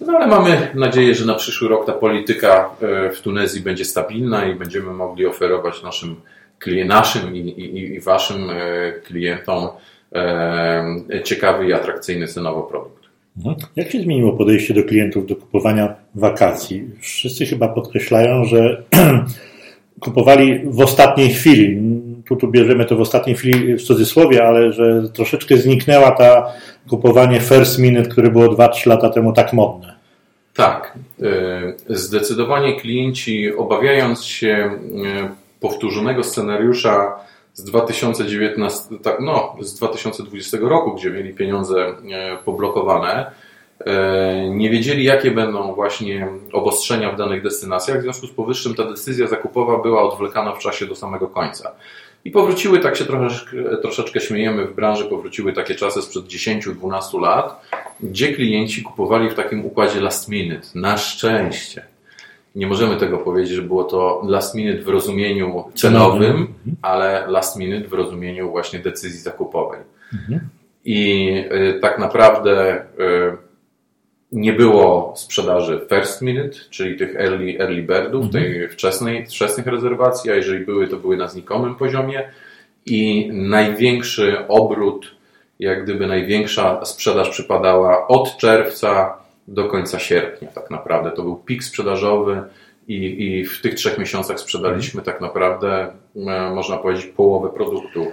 No 0.00 0.12
ale 0.12 0.26
mamy 0.26 0.70
nadzieję, 0.74 1.14
że 1.14 1.24
na 1.24 1.34
przyszły 1.34 1.68
rok 1.68 1.86
ta 1.86 1.92
polityka 1.92 2.70
e, 2.82 3.10
w 3.10 3.20
Tunezji 3.20 3.60
będzie 3.60 3.84
stabilna 3.84 4.44
i 4.44 4.54
będziemy 4.54 4.92
mogli 4.92 5.26
oferować 5.26 5.82
naszym, 5.82 6.20
naszym 6.86 7.36
i, 7.36 7.38
i, 7.38 7.94
i 7.94 8.00
waszym 8.00 8.50
e, 8.50 8.92
klientom 8.92 9.68
ciekawy 11.24 11.66
i 11.66 11.72
atrakcyjny 11.72 12.26
cenowo 12.28 12.62
produkt. 12.62 12.95
Mhm. 13.36 13.56
Jak 13.76 13.90
się 13.90 14.00
zmieniło 14.00 14.32
podejście 14.32 14.74
do 14.74 14.82
klientów 14.82 15.26
do 15.26 15.36
kupowania 15.36 15.94
wakacji? 16.14 16.84
Wszyscy 17.00 17.46
chyba 17.46 17.68
podkreślają, 17.68 18.44
że 18.44 18.82
kupowali 20.00 20.60
w 20.64 20.80
ostatniej 20.80 21.30
chwili. 21.30 21.80
Tu, 22.28 22.36
tu 22.36 22.48
bierzemy 22.48 22.84
to 22.84 22.96
w 22.96 23.00
ostatniej 23.00 23.36
chwili 23.36 23.74
w 23.76 23.82
cudzysłowie, 23.82 24.44
ale 24.44 24.72
że 24.72 25.08
troszeczkę 25.08 25.56
zniknęła 25.56 26.10
ta 26.10 26.52
kupowanie 26.88 27.40
first 27.40 27.78
minute, 27.78 28.08
które 28.08 28.30
było 28.30 28.46
2-3 28.46 28.86
lata 28.86 29.10
temu 29.10 29.32
tak 29.32 29.52
modne. 29.52 29.96
Tak. 30.54 30.98
E, 31.22 31.72
zdecydowanie 31.88 32.80
klienci, 32.80 33.56
obawiając 33.56 34.24
się 34.24 34.48
e, 34.48 35.28
powtórzonego 35.60 36.22
scenariusza 36.24 37.12
z 37.56 37.64
2019, 37.64 38.98
tak, 39.02 39.20
no, 39.20 39.56
z 39.60 39.74
2020 39.74 40.58
roku, 40.60 40.94
gdzie 40.94 41.10
mieli 41.10 41.34
pieniądze 41.34 41.86
e, 41.86 42.38
poblokowane, 42.44 43.30
e, 43.86 44.50
nie 44.50 44.70
wiedzieli, 44.70 45.04
jakie 45.04 45.30
będą 45.30 45.74
właśnie 45.74 46.28
obostrzenia 46.52 47.12
w 47.12 47.16
danych 47.16 47.42
destynacjach. 47.42 47.98
W 47.98 48.02
związku 48.02 48.26
z 48.26 48.30
powyższym 48.30 48.74
ta 48.74 48.84
decyzja 48.84 49.26
zakupowa 49.26 49.78
była 49.78 50.02
odwlekana 50.02 50.52
w 50.52 50.58
czasie 50.58 50.86
do 50.86 50.96
samego 50.96 51.28
końca. 51.28 51.72
I 52.24 52.30
powróciły, 52.30 52.78
tak 52.78 52.96
się 52.96 53.04
troszeczkę, 53.04 53.56
troszeczkę 53.82 54.20
śmiejemy 54.20 54.66
w 54.66 54.74
branży, 54.74 55.04
powróciły 55.04 55.52
takie 55.52 55.74
czasy 55.74 56.02
sprzed 56.02 56.24
10-12 56.24 57.20
lat, 57.20 57.70
gdzie 58.00 58.32
klienci 58.32 58.82
kupowali 58.82 59.30
w 59.30 59.34
takim 59.34 59.64
układzie 59.64 60.00
last 60.00 60.28
minute. 60.28 60.66
Na 60.74 60.98
szczęście 60.98 61.95
nie 62.56 62.66
możemy 62.66 62.96
tego 62.96 63.18
powiedzieć, 63.18 63.52
że 63.52 63.62
było 63.62 63.84
to 63.84 64.22
last 64.28 64.54
minute 64.54 64.82
w 64.82 64.88
rozumieniu 64.88 65.64
cenowym, 65.74 66.36
mhm. 66.36 66.76
ale 66.82 67.24
last 67.28 67.56
minute 67.56 67.88
w 67.88 67.92
rozumieniu 67.92 68.50
właśnie 68.50 68.78
decyzji 68.78 69.20
zakupowej. 69.20 69.80
Mhm. 70.12 70.40
I 70.84 71.30
y, 71.52 71.78
tak 71.80 71.98
naprawdę 71.98 72.80
y, 72.80 73.36
nie 74.32 74.52
było 74.52 75.12
sprzedaży 75.16 75.86
first 75.88 76.22
minute, 76.22 76.58
czyli 76.70 76.96
tych 76.96 77.16
early, 77.16 77.60
early 77.60 77.82
birdów, 77.82 78.24
mhm. 78.24 78.30
tej 78.30 78.68
wczesnej, 78.68 79.26
wczesnych 79.26 79.66
rezerwacji, 79.66 80.30
a 80.30 80.34
jeżeli 80.34 80.64
były, 80.64 80.88
to 80.88 80.96
były 80.96 81.16
na 81.16 81.28
znikomym 81.28 81.74
poziomie 81.74 82.30
i 82.86 83.30
największy 83.32 84.48
obrót, 84.48 85.06
jak 85.58 85.84
gdyby 85.84 86.06
największa 86.06 86.84
sprzedaż 86.84 87.30
przypadała 87.30 88.08
od 88.08 88.36
czerwca 88.36 89.25
do 89.48 89.64
końca 89.64 89.98
sierpnia 89.98 90.48
tak 90.48 90.70
naprawdę. 90.70 91.10
To 91.10 91.22
był 91.22 91.36
pik 91.36 91.64
sprzedażowy 91.64 92.42
i, 92.88 93.24
i 93.24 93.44
w 93.44 93.60
tych 93.60 93.74
trzech 93.74 93.98
miesiącach 93.98 94.40
sprzedaliśmy 94.40 95.02
tak 95.02 95.20
naprawdę, 95.20 95.92
e, 96.16 96.50
można 96.54 96.76
powiedzieć, 96.76 97.06
połowę 97.06 97.48
produktu, 97.48 98.06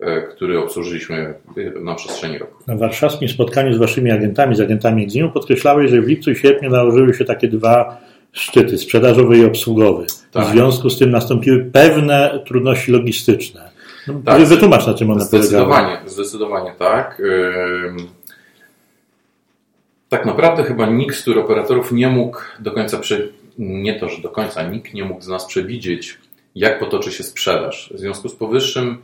e, 0.00 0.22
który 0.22 0.58
obsłużyliśmy 0.58 1.34
na 1.80 1.94
przestrzeni 1.94 2.38
roku. 2.38 2.54
Na 2.66 2.76
warszawskim 2.76 3.28
spotkaniu 3.28 3.74
z 3.74 3.78
waszymi 3.78 4.10
agentami, 4.10 4.56
z 4.56 4.60
agentami 4.60 5.04
Eximu 5.04 5.30
podkreślałeś, 5.30 5.90
że 5.90 6.00
w 6.00 6.08
lipcu 6.08 6.30
i 6.30 6.36
sierpniu 6.36 6.70
nałożyły 6.70 7.14
się 7.14 7.24
takie 7.24 7.48
dwa 7.48 8.00
szczyty, 8.32 8.78
sprzedażowy 8.78 9.38
i 9.38 9.44
obsługowy. 9.44 10.06
Tak. 10.32 10.46
W 10.46 10.50
związku 10.50 10.90
z 10.90 10.98
tym 10.98 11.10
nastąpiły 11.10 11.64
pewne 11.64 12.42
trudności 12.46 12.92
logistyczne. 12.92 13.70
No, 14.08 14.14
tak. 14.24 14.44
Wytłumacz 14.44 14.86
na 14.86 14.94
czym 14.94 15.10
one 15.10 15.24
zdecydowanie, 15.24 15.86
polegały. 15.86 16.10
Zdecydowanie 16.10 16.72
tak. 16.78 17.22
Tak 20.08 20.26
naprawdę 20.26 20.64
chyba 20.64 20.86
nikt 20.86 21.16
z 21.16 21.28
operatorów 21.28 21.92
nie 21.92 22.08
mógł 22.08 22.38
do 22.60 22.72
końca, 22.72 22.98
prze... 22.98 23.28
nie 23.58 24.00
to, 24.00 24.08
że 24.08 24.22
do 24.22 24.28
końca, 24.28 24.62
nikt 24.62 24.94
nie 24.94 25.04
mógł 25.04 25.20
z 25.20 25.28
nas 25.28 25.46
przewidzieć, 25.46 26.18
jak 26.54 26.78
potoczy 26.78 27.12
się 27.12 27.24
sprzedaż. 27.24 27.92
W 27.94 27.98
związku 27.98 28.28
z 28.28 28.34
powyższym 28.34 28.98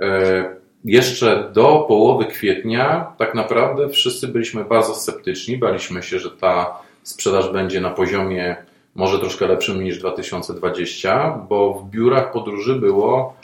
e, 0.00 0.56
jeszcze 0.84 1.50
do 1.52 1.84
połowy 1.88 2.24
kwietnia 2.24 3.12
tak 3.18 3.34
naprawdę 3.34 3.88
wszyscy 3.88 4.28
byliśmy 4.28 4.64
bardzo 4.64 4.94
sceptyczni. 4.94 5.58
Baliśmy 5.58 6.02
się, 6.02 6.18
że 6.18 6.30
ta 6.30 6.78
sprzedaż 7.02 7.52
będzie 7.52 7.80
na 7.80 7.90
poziomie 7.90 8.56
może 8.94 9.18
troszkę 9.18 9.46
lepszym 9.46 9.84
niż 9.84 9.98
2020, 9.98 11.38
bo 11.48 11.74
w 11.74 11.90
biurach 11.90 12.32
podróży 12.32 12.74
było 12.74 13.36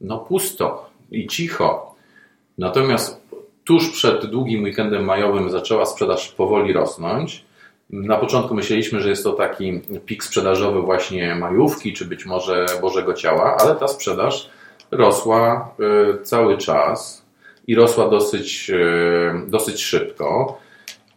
no 0.00 0.18
pusto 0.18 0.90
i 1.10 1.26
cicho. 1.26 1.94
Natomiast 2.58 3.27
tuż 3.68 3.90
przed 3.90 4.26
długim 4.26 4.62
weekendem 4.62 5.04
majowym 5.04 5.50
zaczęła 5.50 5.86
sprzedaż 5.86 6.28
powoli 6.28 6.72
rosnąć. 6.72 7.44
Na 7.90 8.16
początku 8.16 8.54
myśleliśmy, 8.54 9.00
że 9.00 9.08
jest 9.08 9.24
to 9.24 9.32
taki 9.32 9.80
pik 10.06 10.24
sprzedażowy 10.24 10.82
właśnie 10.82 11.34
majówki, 11.34 11.92
czy 11.92 12.04
być 12.04 12.26
może 12.26 12.66
Bożego 12.80 13.14
Ciała, 13.14 13.56
ale 13.60 13.74
ta 13.76 13.88
sprzedaż 13.88 14.50
rosła 14.90 15.70
e, 15.80 16.24
cały 16.24 16.58
czas 16.58 17.24
i 17.66 17.74
rosła 17.74 18.08
dosyć, 18.08 18.70
e, 18.70 19.42
dosyć 19.46 19.82
szybko, 19.82 20.58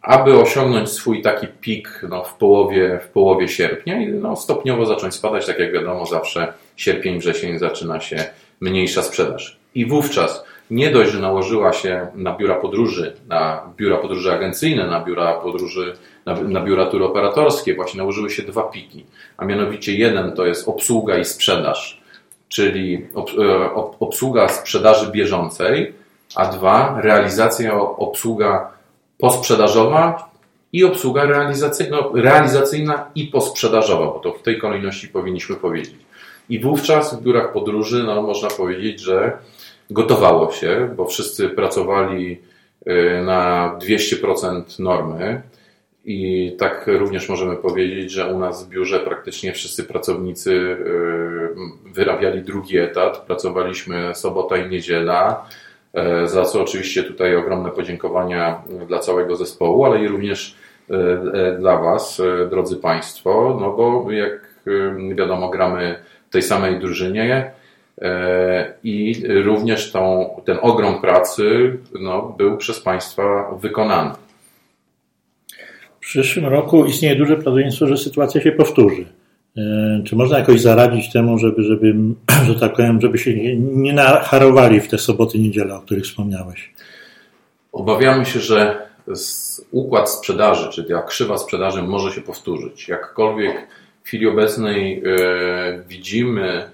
aby 0.02 0.38
osiągnąć 0.38 0.88
swój 0.90 1.22
taki 1.22 1.46
pik 1.60 2.00
no, 2.08 2.24
w, 2.24 2.34
połowie, 2.34 3.00
w 3.02 3.08
połowie 3.08 3.48
sierpnia 3.48 4.02
i 4.02 4.08
no, 4.08 4.36
stopniowo 4.36 4.86
zacząć 4.86 5.14
spadać. 5.14 5.46
Tak 5.46 5.58
jak 5.58 5.72
wiadomo, 5.72 6.06
zawsze 6.06 6.52
sierpień, 6.76 7.18
wrzesień 7.18 7.58
zaczyna 7.58 8.00
się 8.00 8.24
mniejsza 8.60 9.02
sprzedaż. 9.02 9.58
I 9.74 9.86
wówczas 9.86 10.44
nie 10.70 10.90
dość, 10.90 11.10
że 11.10 11.18
nałożyła 11.18 11.72
się 11.72 12.06
na 12.14 12.36
biura 12.36 12.54
podróży, 12.54 13.16
na 13.28 13.62
biura 13.76 13.96
podróży 13.96 14.32
agencyjne, 14.32 14.86
na 14.86 15.04
biura 15.04 15.32
podróży, 15.32 15.96
na, 16.26 16.34
na 16.34 16.60
biura 16.60 16.86
turoperatorskie, 16.86 17.74
właśnie 17.74 17.98
nałożyły 17.98 18.30
się 18.30 18.42
dwa 18.42 18.62
piki. 18.62 19.04
A 19.36 19.44
mianowicie 19.44 19.94
jeden 19.94 20.32
to 20.32 20.46
jest 20.46 20.68
obsługa 20.68 21.18
i 21.18 21.24
sprzedaż, 21.24 22.00
czyli 22.48 23.06
e, 23.38 23.74
obsługa 24.00 24.48
sprzedaży 24.48 25.10
bieżącej, 25.10 25.92
a 26.34 26.46
dwa 26.46 27.00
realizacja, 27.00 27.80
obsługa 27.80 28.70
posprzedażowa 29.18 30.30
i 30.72 30.84
obsługa 30.84 31.24
realizacyjna, 31.24 31.96
no, 31.96 32.10
realizacyjna 32.14 33.06
i 33.14 33.26
posprzedażowa, 33.26 34.06
bo 34.06 34.18
to 34.18 34.32
w 34.32 34.42
tej 34.42 34.58
kolejności 34.58 35.08
powinniśmy 35.08 35.56
powiedzieć. 35.56 35.96
I 36.48 36.60
wówczas 36.60 37.14
w 37.14 37.22
biurach 37.22 37.52
podróży, 37.52 38.02
no, 38.06 38.22
można 38.22 38.48
powiedzieć, 38.48 39.00
że 39.00 39.38
gotowało 39.92 40.52
się, 40.52 40.94
bo 40.96 41.06
wszyscy 41.06 41.48
pracowali 41.48 42.40
y, 42.86 43.22
na 43.24 43.78
200% 43.82 44.80
normy. 44.80 45.42
I 46.04 46.52
tak 46.58 46.84
również 46.86 47.28
możemy 47.28 47.56
powiedzieć, 47.56 48.10
że 48.10 48.34
u 48.34 48.38
nas 48.38 48.66
w 48.66 48.68
biurze 48.68 49.00
praktycznie 49.00 49.52
wszyscy 49.52 49.84
pracownicy 49.84 50.50
y, 50.52 50.78
wyrabiali 51.92 52.42
drugi 52.42 52.78
etat. 52.78 53.18
Pracowaliśmy 53.18 54.14
sobota 54.14 54.56
i 54.56 54.70
niedziela, 54.70 55.48
y, 56.24 56.28
za 56.28 56.44
co 56.44 56.62
oczywiście 56.62 57.02
tutaj 57.02 57.36
ogromne 57.36 57.70
podziękowania 57.70 58.62
dla 58.88 58.98
całego 58.98 59.36
zespołu, 59.36 59.84
ale 59.84 60.04
i 60.04 60.08
również 60.08 60.56
dla 61.58 61.78
Was, 61.78 62.22
drodzy 62.50 62.76
Państwo, 62.76 63.58
no 63.60 63.72
bo 63.72 64.10
jak 64.10 64.54
wiadomo, 65.14 65.48
gramy 65.48 66.02
w 66.28 66.32
tej 66.32 66.42
samej 66.42 66.80
drużynie 66.80 67.52
i 68.84 69.22
również 69.44 69.92
tą, 69.92 70.30
ten 70.44 70.58
ogrom 70.62 71.00
pracy 71.00 71.78
no, 72.00 72.34
był 72.38 72.56
przez 72.56 72.80
Państwa 72.80 73.54
wykonany. 73.60 74.10
W 75.96 76.04
przyszłym 76.04 76.46
roku 76.46 76.84
istnieje 76.84 77.16
duże 77.16 77.34
prawdopodobieństwo, 77.34 77.86
że 77.86 77.96
sytuacja 77.96 78.40
się 78.40 78.52
powtórzy. 78.52 79.06
E, 79.56 80.02
czy 80.06 80.16
można 80.16 80.38
jakoś 80.38 80.60
zaradzić 80.60 81.12
temu, 81.12 81.38
żeby, 81.38 81.62
żeby 81.62 81.94
że 82.46 82.54
tak 82.60 82.72
powiem, 82.72 83.00
żeby 83.00 83.18
się 83.18 83.56
nie, 83.56 83.92
nacharowali 83.92 84.80
w 84.80 84.88
te 84.88 84.98
soboty, 84.98 85.38
niedziele, 85.38 85.74
o 85.74 85.80
których 85.80 86.04
wspomniałeś? 86.04 86.74
Obawiamy 87.72 88.26
się, 88.26 88.40
że 88.40 88.86
układ 89.70 90.10
sprzedaży, 90.10 90.68
czyli 90.68 90.88
ta 90.88 91.02
krzywa 91.02 91.38
sprzedaży 91.38 91.82
może 91.82 92.12
się 92.12 92.20
powtórzyć. 92.20 92.88
Jakkolwiek 92.88 93.68
w 94.02 94.06
chwili 94.06 94.26
obecnej 94.26 95.02
e, 95.06 95.82
widzimy 95.88 96.70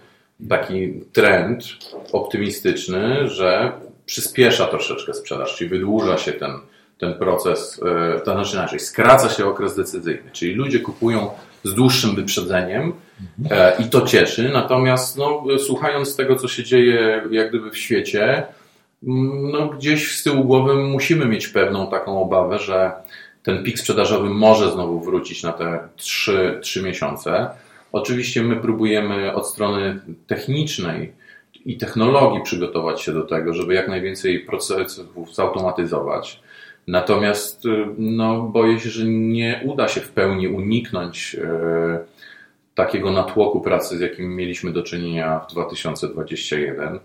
taki 0.49 0.93
trend 1.13 1.65
optymistyczny, 2.13 3.29
że 3.29 3.73
przyspiesza 4.07 4.67
troszeczkę 4.67 5.15
sprzedaż, 5.15 5.57
czyli 5.57 5.71
wydłuża 5.71 6.19
się 6.19 6.33
ten, 6.33 6.51
ten 6.99 7.15
proces, 7.15 7.81
e, 8.17 8.21
to 8.21 8.33
znaczy 8.33 8.57
inaczej, 8.57 8.81
skraca 8.81 9.29
się 9.29 9.47
okres 9.47 9.77
decyzyjny, 9.77 10.31
czyli 10.33 10.55
ludzie 10.55 10.81
kupują 10.81 11.31
z 11.65 11.75
dłuższym 11.75 12.15
wyprzedzeniem 12.15 12.93
e, 13.51 13.83
i 13.83 13.85
to 13.85 14.01
cieszy, 14.01 14.51
natomiast 14.53 15.19
no, 15.19 15.45
słuchając 15.59 16.17
tego, 16.17 16.37
co 16.37 16.49
się 16.49 16.65
dzieje 16.65 17.23
jak 17.31 17.49
gdyby 17.49 17.71
w 17.71 17.79
świecie, 17.79 18.47
no, 19.53 19.67
gdzieś 19.69 20.19
z 20.19 20.23
tyłu 20.23 20.45
głowy 20.45 20.75
musimy 20.75 21.27
mieć 21.27 21.49
pewną 21.49 21.91
taką 21.91 22.23
obawę, 22.23 22.59
że 22.59 22.93
ten 23.43 23.65
pik 23.65 23.79
sprzedażowy 23.79 24.31
może 24.31 24.73
znowu 24.73 25.01
wrócić 25.01 25.43
na 25.43 25.53
te 25.53 25.79
3, 25.97 26.59
3 26.63 26.83
miesiące. 26.83 27.51
Oczywiście 27.93 28.43
my 28.43 28.57
próbujemy 28.57 29.35
od 29.35 29.47
strony 29.47 30.01
technicznej 30.27 31.13
i 31.65 31.77
technologii 31.77 32.43
przygotować 32.43 33.03
się 33.03 33.13
do 33.13 33.23
tego, 33.23 33.55
żeby 33.55 33.75
jak 33.75 33.89
najwięcej 33.89 34.41
procesów 34.41 35.35
zautomatyzować. 35.35 36.41
Natomiast 36.87 37.63
no, 37.99 38.43
boję 38.43 38.81
się, 38.81 38.91
że 38.91 39.05
nie 39.05 39.61
uda 39.65 39.89
się 39.89 40.01
w 40.01 40.09
pełni 40.09 40.49
uniknąć 40.49 41.37
e, 41.45 41.99
takiego 42.75 43.13
natłoku 43.13 43.61
pracy, 43.61 43.99
z 43.99 44.01
jakim 44.01 44.37
mieliśmy 44.37 44.73
do 44.73 44.83
czynienia 44.83 45.39
w 45.39 45.53
2021. 45.53 46.99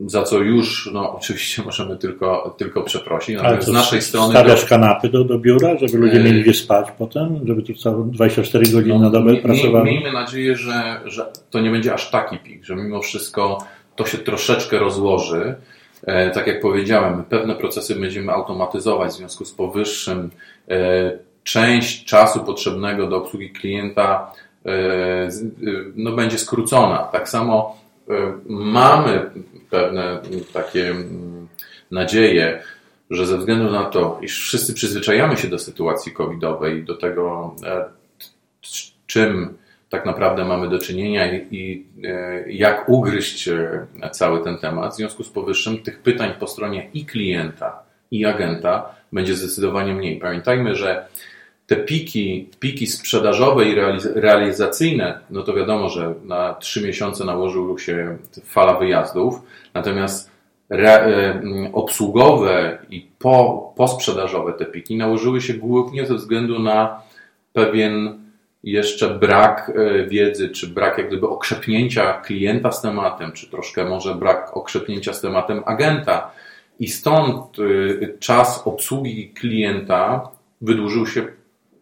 E, 0.00 0.08
za 0.08 0.22
co 0.22 0.38
już, 0.38 0.90
no 0.92 1.12
oczywiście 1.18 1.62
możemy 1.62 1.96
tylko, 1.96 2.54
tylko 2.58 2.82
przeprosić. 2.82 3.36
Ale 3.36 3.62
z 3.62 3.68
naszej 3.68 4.02
strony. 4.02 4.30
Stawiasz 4.30 4.62
do... 4.62 4.68
kanapy 4.68 5.08
do, 5.08 5.24
do 5.24 5.38
biura, 5.38 5.78
żeby 5.78 5.98
ludzie 5.98 6.20
mieli 6.20 6.42
gdzie 6.42 6.54
spać 6.54 6.86
potem, 6.98 7.40
żeby 7.46 7.62
tu 7.62 7.74
całe 7.74 8.04
24 8.04 8.66
godziny 8.72 8.94
no, 8.94 9.00
na 9.00 9.10
dobę 9.10 9.36
pracowali? 9.36 9.90
Miejmy 9.90 10.12
nadzieję, 10.12 10.56
że, 10.56 11.00
że 11.04 11.32
to 11.50 11.60
nie 11.60 11.70
będzie 11.70 11.94
aż 11.94 12.10
taki 12.10 12.38
pik, 12.38 12.64
że 12.64 12.76
mimo 12.76 13.02
wszystko 13.02 13.58
to 13.96 14.06
się 14.06 14.18
troszeczkę 14.18 14.78
rozłoży. 14.78 15.54
E, 16.06 16.30
tak 16.30 16.46
jak 16.46 16.60
powiedziałem, 16.60 17.24
pewne 17.24 17.54
procesy 17.54 17.94
będziemy 17.94 18.32
automatyzować 18.32 19.10
w 19.10 19.16
związku 19.16 19.44
z 19.44 19.52
powyższym. 19.52 20.30
E, 20.68 21.18
część 21.44 22.04
czasu 22.04 22.40
potrzebnego 22.40 23.06
do 23.06 23.16
obsługi 23.16 23.50
klienta 23.50 24.32
e, 24.66 25.28
no, 25.96 26.12
będzie 26.12 26.38
skrócona. 26.38 26.98
Tak 26.98 27.28
samo 27.28 27.76
e, 27.76 27.83
mamy 28.46 29.30
pewne 29.70 30.20
takie 30.52 30.90
mm, 30.90 31.48
nadzieje, 31.90 32.62
że 33.10 33.26
ze 33.26 33.38
względu 33.38 33.70
na 33.70 33.84
to, 33.84 34.18
iż 34.22 34.38
wszyscy 34.38 34.74
przyzwyczajamy 34.74 35.36
się 35.36 35.48
do 35.48 35.58
sytuacji 35.58 36.12
covidowej, 36.12 36.84
do 36.84 36.96
tego, 36.96 37.54
e, 37.66 37.84
czym 39.06 39.54
tak 39.88 40.06
naprawdę 40.06 40.44
mamy 40.44 40.68
do 40.68 40.78
czynienia 40.78 41.32
i, 41.32 41.86
e, 42.04 42.52
jak 42.52 42.88
ugryźć 42.88 43.48
e, 43.48 43.86
cały 44.12 44.44
ten 44.44 44.58
temat. 44.58 44.92
W 44.92 44.96
związku 44.96 45.24
z 45.24 45.28
powyższym 45.28 45.78
tych 45.78 45.98
pytań 45.98 46.34
po 46.40 46.46
stronie 46.46 46.90
i 46.94 47.04
klienta, 47.04 47.82
i 48.10 48.26
agenta 48.26 48.94
będzie 49.12 49.34
zdecydowanie 49.34 49.94
mniej. 49.94 50.18
Pamiętajmy, 50.18 50.74
że 50.74 51.06
te 51.66 51.76
piki, 51.76 52.50
piki 52.60 52.86
sprzedażowe 52.86 53.64
i 53.64 53.74
realizacyjne, 54.14 55.18
no 55.30 55.42
to 55.42 55.54
wiadomo, 55.54 55.88
że 55.88 56.14
na 56.24 56.54
trzy 56.54 56.86
miesiące 56.86 57.24
nałożył 57.24 57.78
się 57.78 58.18
fala 58.44 58.78
wyjazdów, 58.78 59.42
natomiast 59.74 60.30
re, 60.70 60.90
e, 60.90 61.42
obsługowe 61.72 62.78
i 62.90 63.06
po, 63.18 63.72
posprzedażowe 63.76 64.52
te 64.52 64.64
piki 64.64 64.96
nałożyły 64.96 65.40
się 65.40 65.54
głównie 65.54 66.06
ze 66.06 66.14
względu 66.14 66.58
na 66.58 67.02
pewien 67.52 68.24
jeszcze 68.64 69.18
brak 69.18 69.72
e, 69.74 70.06
wiedzy, 70.06 70.48
czy 70.48 70.68
brak 70.68 70.98
jak 70.98 71.08
gdyby 71.08 71.28
okrzepnięcia 71.28 72.12
klienta 72.12 72.72
z 72.72 72.82
tematem, 72.82 73.32
czy 73.32 73.50
troszkę 73.50 73.84
może 73.84 74.14
brak 74.14 74.56
okrzepnięcia 74.56 75.12
z 75.12 75.20
tematem 75.20 75.62
agenta. 75.66 76.30
I 76.80 76.88
stąd 76.88 77.56
e, 77.58 78.18
czas 78.18 78.62
obsługi 78.64 79.28
klienta 79.28 80.28
wydłużył 80.60 81.06
się 81.06 81.26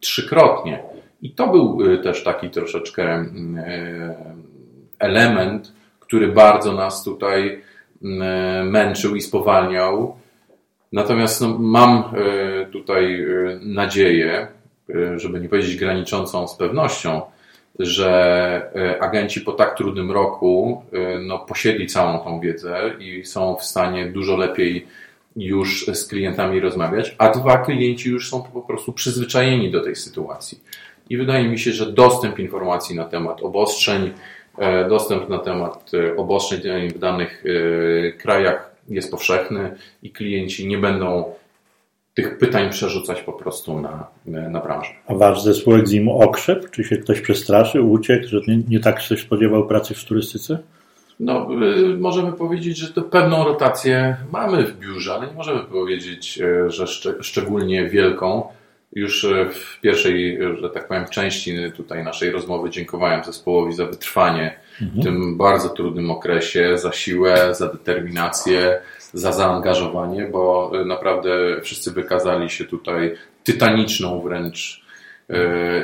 trzykrotnie. 0.03 0.83
I 1.23 1.31
to 1.31 1.49
był 1.49 1.93
y, 1.93 1.99
też 1.99 2.25
taki 2.25 2.51
troszeczkę 2.51 3.03
mm, 3.15 3.65
e, 3.67 4.15
element, 4.99 5.73
który 6.01 6.29
bardzo 6.29 6.73
nas 6.73 7.05
tutaj 7.05 7.63
mm, 8.03 8.23
e, 8.23 8.65
męczył 8.65 9.17
i 9.17 9.21
spowalniał. 9.21 10.17
Natomiast 10.93 11.41
no, 11.41 11.59
mam 11.59 11.91
e, 11.91 12.67
tutaj 12.67 13.27
nadzieję, 13.61 14.47
żeby 15.17 15.41
nie 15.41 15.49
powiedzieć 15.49 15.77
graniczącą 15.77 16.49
z 16.49 16.57
pewnością, 16.57 17.21
że 17.79 18.99
agenci 19.01 19.41
po 19.41 19.53
tak 19.53 19.77
trudnym 19.77 20.11
roku 20.11 20.83
no, 21.21 21.39
posiedli 21.39 21.87
całą 21.87 22.19
tą 22.19 22.41
wiedzę 22.41 22.91
i 22.99 23.25
są 23.25 23.57
w 23.57 23.65
stanie 23.65 24.07
dużo 24.07 24.37
lepiej 24.37 24.87
już 25.37 25.87
z 25.87 26.07
klientami 26.07 26.61
rozmawiać, 26.61 27.15
a 27.19 27.29
dwa 27.29 27.59
klienci 27.59 28.11
już 28.11 28.31
są 28.31 28.43
po 28.43 28.63
prostu 28.63 28.93
przyzwyczajeni 28.93 29.71
do 29.71 29.81
tej 29.81 29.97
sytuacji. 29.97 30.61
I 31.11 31.17
wydaje 31.17 31.49
mi 31.49 31.59
się, 31.59 31.73
że 31.73 31.93
dostęp 31.93 32.39
informacji 32.39 32.97
na 32.97 33.05
temat 33.05 33.43
obostrzeń 33.43 34.11
dostęp 34.89 35.29
na 35.29 35.39
temat 35.39 35.91
obostrzeń 36.17 36.91
w 36.91 36.99
danych 36.99 37.45
krajach 38.19 38.71
jest 38.89 39.11
powszechny 39.11 39.77
i 40.03 40.11
klienci 40.11 40.69
nie 40.69 40.79
będą 40.79 41.35
tych 42.15 42.39
pytań 42.39 42.71
przerzucać 42.71 43.23
po 43.23 43.33
prostu 43.33 43.81
na, 43.81 44.07
na 44.27 44.61
branżę. 44.61 44.91
A 45.07 45.15
wasz 45.15 45.43
zespół 45.43 45.75
Eximu 45.75 46.23
okrzep? 46.23 46.71
Czy 46.71 46.85
się 46.85 46.97
ktoś 46.97 47.21
przestraszył, 47.21 47.93
uciekł, 47.93 48.27
że 48.27 48.41
nie, 48.49 48.63
nie 48.69 48.81
tak 48.81 49.01
się 49.03 49.17
spodziewał 49.17 49.67
pracy 49.67 49.95
w 49.95 50.05
turystyce? 50.05 50.59
No, 51.23 51.49
y, 51.53 51.99
możemy 51.99 52.33
powiedzieć, 52.33 52.79
że 52.79 52.93
to 52.93 53.03
pewną 53.03 53.45
rotację 53.45 54.17
mamy 54.33 54.65
w 54.65 54.79
biurze, 54.79 55.15
ale 55.15 55.27
nie 55.27 55.33
możemy 55.33 55.61
powiedzieć, 55.61 56.39
y, 56.39 56.71
że 56.71 56.87
szcz 56.87 57.09
szczególnie 57.21 57.89
wielką. 57.89 58.49
Już 58.93 59.25
y, 59.25 59.51
w 59.53 59.81
pierwszej, 59.81 60.39
że 60.61 60.71
tak 60.71 60.89
powiem, 60.89 61.05
części 61.11 61.57
tutaj 61.77 62.05
naszej 62.05 62.31
rozmowy 62.31 62.71
dziękowałem 62.71 63.25
zespołowi 63.25 63.73
za 63.73 63.87
wytrwanie 63.87 64.59
mhm. 64.83 65.01
w 65.01 65.05
tym 65.05 65.37
bardzo 65.37 65.69
trudnym 65.69 66.11
okresie, 66.11 66.79
za 66.79 66.93
siłę, 66.93 67.55
za 67.55 67.69
determinację, 67.69 68.81
za 69.13 69.33
zaangażowanie, 69.33 70.29
bo 70.33 70.73
naprawdę 70.87 71.31
wszyscy 71.63 71.91
wykazali 71.91 72.51
się 72.51 72.65
tutaj 72.65 73.15
tytaniczną 73.45 74.21
wręcz 74.21 74.82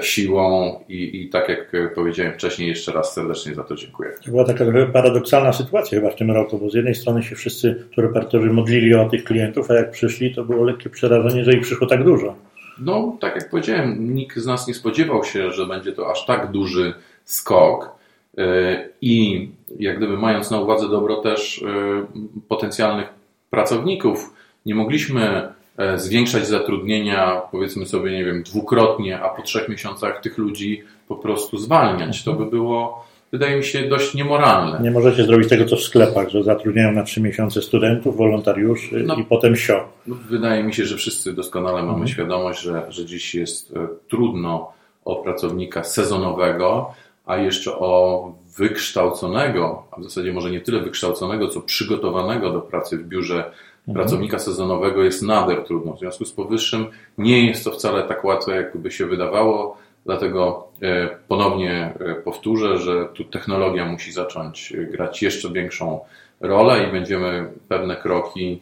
siłą 0.00 0.80
i, 0.88 1.22
i 1.22 1.28
tak 1.28 1.48
jak 1.48 1.72
powiedziałem 1.94 2.32
wcześniej, 2.32 2.68
jeszcze 2.68 2.92
raz 2.92 3.14
serdecznie 3.14 3.54
za 3.54 3.64
to 3.64 3.74
dziękuję. 3.76 4.10
To 4.24 4.30
była 4.30 4.44
taka 4.44 4.64
paradoksalna 4.92 5.52
sytuacja 5.52 5.98
chyba 5.98 6.10
w 6.10 6.16
tym 6.16 6.30
roku, 6.30 6.58
bo 6.58 6.70
z 6.70 6.74
jednej 6.74 6.94
strony 6.94 7.22
się 7.22 7.36
wszyscy 7.36 7.84
reporterzy 7.96 8.50
modlili 8.50 8.94
o 8.94 9.08
tych 9.08 9.24
klientów, 9.24 9.70
a 9.70 9.74
jak 9.74 9.90
przyszli, 9.90 10.34
to 10.34 10.44
było 10.44 10.64
lekkie 10.64 10.90
przerażenie, 10.90 11.44
że 11.44 11.52
ich 11.52 11.60
przyszło 11.60 11.86
tak 11.86 12.04
dużo. 12.04 12.34
No, 12.80 13.16
tak 13.20 13.34
jak 13.34 13.50
powiedziałem, 13.50 14.14
nikt 14.14 14.36
z 14.36 14.46
nas 14.46 14.68
nie 14.68 14.74
spodziewał 14.74 15.24
się, 15.24 15.50
że 15.50 15.66
będzie 15.66 15.92
to 15.92 16.10
aż 16.10 16.26
tak 16.26 16.50
duży 16.50 16.94
skok. 17.24 17.90
E, 18.38 18.88
I 19.00 19.48
jak 19.78 19.96
gdyby 19.96 20.16
mając 20.16 20.50
na 20.50 20.60
uwadze 20.60 20.88
dobro 20.88 21.16
też 21.16 21.62
e, 21.62 22.06
potencjalnych 22.48 23.06
pracowników, 23.50 24.34
nie 24.66 24.74
mogliśmy 24.74 25.20
E, 25.20 25.57
zwiększać 25.96 26.46
zatrudnienia, 26.46 27.42
powiedzmy 27.52 27.86
sobie, 27.86 28.12
nie 28.12 28.24
wiem, 28.24 28.42
dwukrotnie, 28.42 29.20
a 29.20 29.28
po 29.28 29.42
trzech 29.42 29.68
miesiącach 29.68 30.20
tych 30.20 30.38
ludzi 30.38 30.82
po 31.08 31.16
prostu 31.16 31.58
zwalniać. 31.58 32.24
To 32.24 32.32
by 32.32 32.46
było, 32.46 33.04
wydaje 33.32 33.56
mi 33.56 33.64
się, 33.64 33.88
dość 33.88 34.14
niemoralne. 34.14 34.80
Nie 34.82 34.90
możecie 34.90 35.24
zrobić 35.24 35.48
tego, 35.48 35.64
co 35.64 35.76
w 35.76 35.82
sklepach, 35.82 36.28
że 36.28 36.42
zatrudniają 36.42 36.92
na 36.92 37.02
trzy 37.02 37.20
miesiące 37.20 37.62
studentów, 37.62 38.16
wolontariuszy 38.16 39.04
no, 39.06 39.14
i 39.14 39.24
potem 39.24 39.56
sio. 39.56 39.88
No, 40.06 40.16
wydaje 40.28 40.64
mi 40.64 40.74
się, 40.74 40.84
że 40.84 40.96
wszyscy 40.96 41.32
doskonale 41.32 41.76
mamy 41.76 41.88
mhm. 41.88 42.08
świadomość, 42.08 42.60
że, 42.62 42.86
że 42.88 43.04
dziś 43.04 43.34
jest 43.34 43.76
e, 43.76 43.88
trudno 44.08 44.72
o 45.04 45.16
pracownika 45.16 45.84
sezonowego, 45.84 46.94
a 47.26 47.36
jeszcze 47.36 47.78
o 47.78 48.32
wykształconego, 48.56 49.82
a 49.90 50.00
w 50.00 50.04
zasadzie 50.04 50.32
może 50.32 50.50
nie 50.50 50.60
tyle 50.60 50.80
wykształconego, 50.80 51.48
co 51.48 51.60
przygotowanego 51.60 52.52
do 52.52 52.60
pracy 52.60 52.98
w 52.98 53.08
biurze. 53.08 53.50
Pracownika 53.94 54.38
sezonowego 54.38 55.04
jest 55.04 55.22
nader 55.22 55.64
trudno. 55.64 55.92
W 55.92 55.98
związku 55.98 56.24
z 56.24 56.32
powyższym 56.32 56.86
nie 57.18 57.46
jest 57.46 57.64
to 57.64 57.70
wcale 57.70 58.02
tak 58.02 58.24
łatwe, 58.24 58.56
jakby 58.56 58.90
się 58.90 59.06
wydawało. 59.06 59.76
Dlatego 60.06 60.68
e, 60.82 61.08
ponownie 61.28 61.94
e, 62.00 62.14
powtórzę, 62.14 62.78
że 62.78 63.08
tu 63.14 63.24
technologia 63.24 63.86
musi 63.86 64.12
zacząć 64.12 64.72
e, 64.72 64.84
grać 64.84 65.22
jeszcze 65.22 65.52
większą 65.52 66.00
rolę 66.40 66.88
i 66.88 66.92
będziemy 66.92 67.48
pewne 67.68 67.96
kroki 67.96 68.60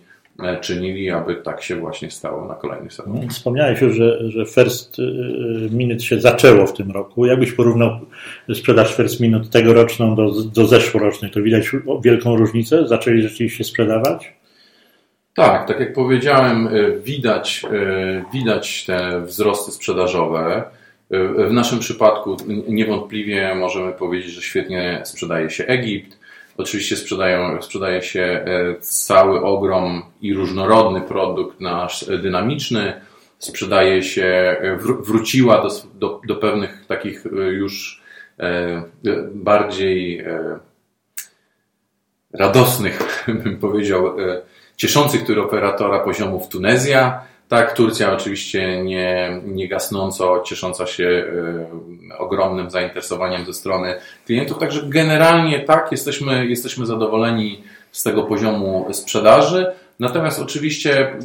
czynili, 0.60 1.10
aby 1.10 1.34
tak 1.36 1.62
się 1.62 1.76
właśnie 1.76 2.10
stało 2.10 2.48
na 2.48 2.54
kolejny 2.54 2.90
sezon. 2.90 3.12
Mhm. 3.12 3.30
Wspomniałeś 3.30 3.80
już, 3.80 3.96
że, 3.96 4.30
że 4.30 4.46
First 4.46 4.96
Minute 5.70 6.00
się 6.00 6.20
zaczęło 6.20 6.66
w 6.66 6.72
tym 6.72 6.90
roku. 6.90 7.26
Jakbyś 7.26 7.52
porównał 7.52 7.90
sprzedaż 8.54 8.96
First 8.96 9.20
Minute 9.20 9.48
tegoroczną 9.48 10.14
do, 10.14 10.30
do 10.54 10.66
zeszłorocznej, 10.66 11.30
to 11.30 11.42
widać 11.42 11.70
wielką 12.04 12.36
różnicę? 12.36 12.88
Zaczęli 12.88 13.22
rzeczywiście 13.22 13.64
sprzedawać? 13.64 14.32
Tak, 15.36 15.68
tak 15.68 15.80
jak 15.80 15.92
powiedziałem, 15.92 16.66
y, 16.66 17.00
widać, 17.04 17.66
y, 17.72 18.24
widać 18.32 18.84
te 18.84 19.20
wzrosty 19.20 19.72
sprzedażowe. 19.72 20.64
Y, 21.14 21.48
w 21.48 21.52
naszym 21.52 21.78
przypadku 21.78 22.36
niewątpliwie 22.68 23.54
możemy 23.54 23.92
powiedzieć, 23.92 24.30
że 24.30 24.42
świetnie 24.42 25.00
sprzedaje 25.04 25.50
się 25.50 25.66
Egipt. 25.66 26.18
Oczywiście 26.56 26.96
sprzedają, 26.96 27.62
sprzedaje 27.62 28.02
się 28.02 28.44
cały 28.80 29.42
ogrom 29.42 30.02
i 30.20 30.34
różnorodny 30.34 31.00
produkt 31.00 31.60
nasz 31.60 32.04
dynamiczny. 32.04 33.00
Sprzedaje 33.38 34.02
się, 34.02 34.56
wróciła 35.00 35.62
do, 35.62 35.68
do, 35.94 36.20
do 36.26 36.36
pewnych 36.36 36.86
takich 36.86 37.24
już 37.50 38.02
bardziej 39.34 40.24
radosnych, 42.32 43.24
bym 43.44 43.58
powiedział, 43.58 44.16
cieszących 44.76 45.24
który 45.24 45.42
operatora 45.42 46.00
poziomów 46.00 46.48
Tunezja. 46.48 47.20
Tak, 47.48 47.72
Turcja 47.72 48.12
oczywiście 48.12 48.84
nie, 48.84 49.40
nie 49.44 49.68
gasnąco 49.68 50.42
ciesząca 50.46 50.86
się 50.86 51.04
y, 51.04 52.18
ogromnym 52.18 52.70
zainteresowaniem 52.70 53.46
ze 53.46 53.54
strony 53.54 53.94
klientów. 54.26 54.58
Także 54.58 54.82
generalnie 54.86 55.60
tak, 55.60 55.92
jesteśmy, 55.92 56.46
jesteśmy 56.46 56.86
zadowoleni 56.86 57.62
z 57.92 58.02
tego 58.02 58.22
poziomu 58.22 58.88
sprzedaży. 58.92 59.66
Natomiast 60.00 60.40
oczywiście 60.40 61.16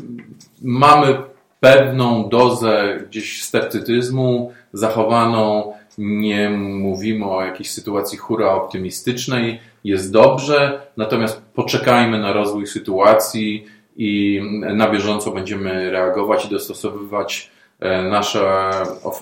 mamy 0.61 1.17
pewną 1.59 2.29
dozę 2.29 2.99
gdzieś 3.09 3.43
sceptycyzmu 3.43 4.53
zachowaną. 4.73 5.73
Nie 5.97 6.49
mówimy 6.49 7.25
o 7.25 7.45
jakiejś 7.45 7.71
sytuacji 7.71 8.17
hura 8.17 8.51
optymistycznej 8.51 9.59
jest 9.83 10.11
dobrze, 10.11 10.81
natomiast 10.97 11.40
poczekajmy 11.53 12.19
na 12.19 12.33
rozwój 12.33 12.67
sytuacji 12.67 13.65
i 13.97 14.41
na 14.75 14.89
bieżąco 14.89 15.31
będziemy 15.31 15.91
reagować 15.91 16.45
i 16.45 16.49
dostosowywać 16.49 17.51
e, 17.79 18.03
nasze, 18.03 18.69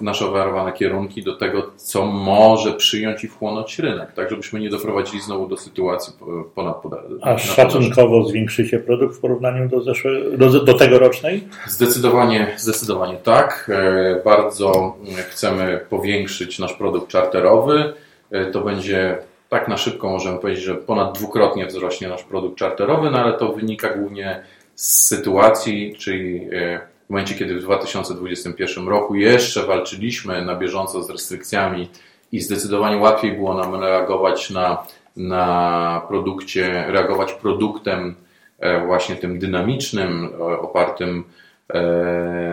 nasze 0.02 0.26
oferowane 0.26 0.72
kierunki 0.72 1.24
do 1.24 1.36
tego, 1.36 1.72
co 1.76 2.06
może 2.06 2.74
przyjąć 2.74 3.24
i 3.24 3.28
wchłonąć 3.28 3.80
rynek, 3.80 4.13
tak 4.13 4.30
żebyśmy 4.30 4.60
nie 4.60 4.70
doprowadzili 4.70 5.22
znowu 5.22 5.48
do 5.48 5.58
sytuacji 5.58 6.13
ponad 6.56 6.82
A 7.22 7.38
szacunkowo 7.38 8.24
zwiększycie 8.24 8.80
produkt 8.80 9.18
w 9.18 9.20
porównaniu 9.20 9.70
do, 9.70 9.82
zeszłe, 9.82 10.12
do, 10.38 10.63
do 10.63 10.74
tegorocznej? 10.74 11.48
Zdecydowanie, 11.68 12.54
zdecydowanie 12.58 13.18
tak. 13.18 13.72
E, 13.74 14.22
bardzo 14.26 14.98
chcemy 15.30 15.80
powiększyć 15.89 16.60
nasz 16.60 16.74
produkt 16.74 17.08
czarterowy. 17.08 17.94
E, 18.32 18.46
to 18.46 18.62
będzie 18.62 19.18
tak 19.50 19.68
na 19.68 19.78
szybko 19.78 20.10
możemy 20.10 20.40
powiedzieć, 20.40 20.64
że 20.64 20.76
ponad 20.76 21.18
dwukrotnie 21.18 21.66
wzrośnie 21.66 22.08
nasz 22.08 22.24
produkt 22.24 22.58
czarterowy, 22.58 23.10
no 23.10 23.20
ale 23.20 23.34
to 23.34 23.54
wynika 23.54 23.90
głównie 23.90 24.44
z 24.76 25.08
sytuacji, 25.08 25.96
czyli 25.98 26.48
e, 26.52 26.80
w 27.06 27.10
momencie, 27.10 27.36
kiedy 27.36 27.56
w 27.56 27.64
2021 27.64 28.88
roku 28.88 29.16
jeszcze 29.16 29.66
walczyliśmy 29.66 30.46
na 30.46 30.56
bieżąco 30.56 31.04
z 31.04 31.10
restrykcjami 31.10 31.90
i 32.32 32.40
zdecydowanie 32.40 32.98
łatwiej 32.98 33.34
było 33.34 33.54
nam 33.54 33.76
reagować 33.76 34.50
na, 34.50 34.84
na 35.18 36.02
produkcie, 36.08 36.86
reagować 36.88 37.34
produktem 37.34 38.16
e, 38.60 38.86
właśnie 38.86 39.16
tym 39.16 39.40
dynamicznym, 39.40 40.30
e, 40.40 40.44
opartym 40.44 41.24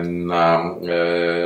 na 0.03 0.75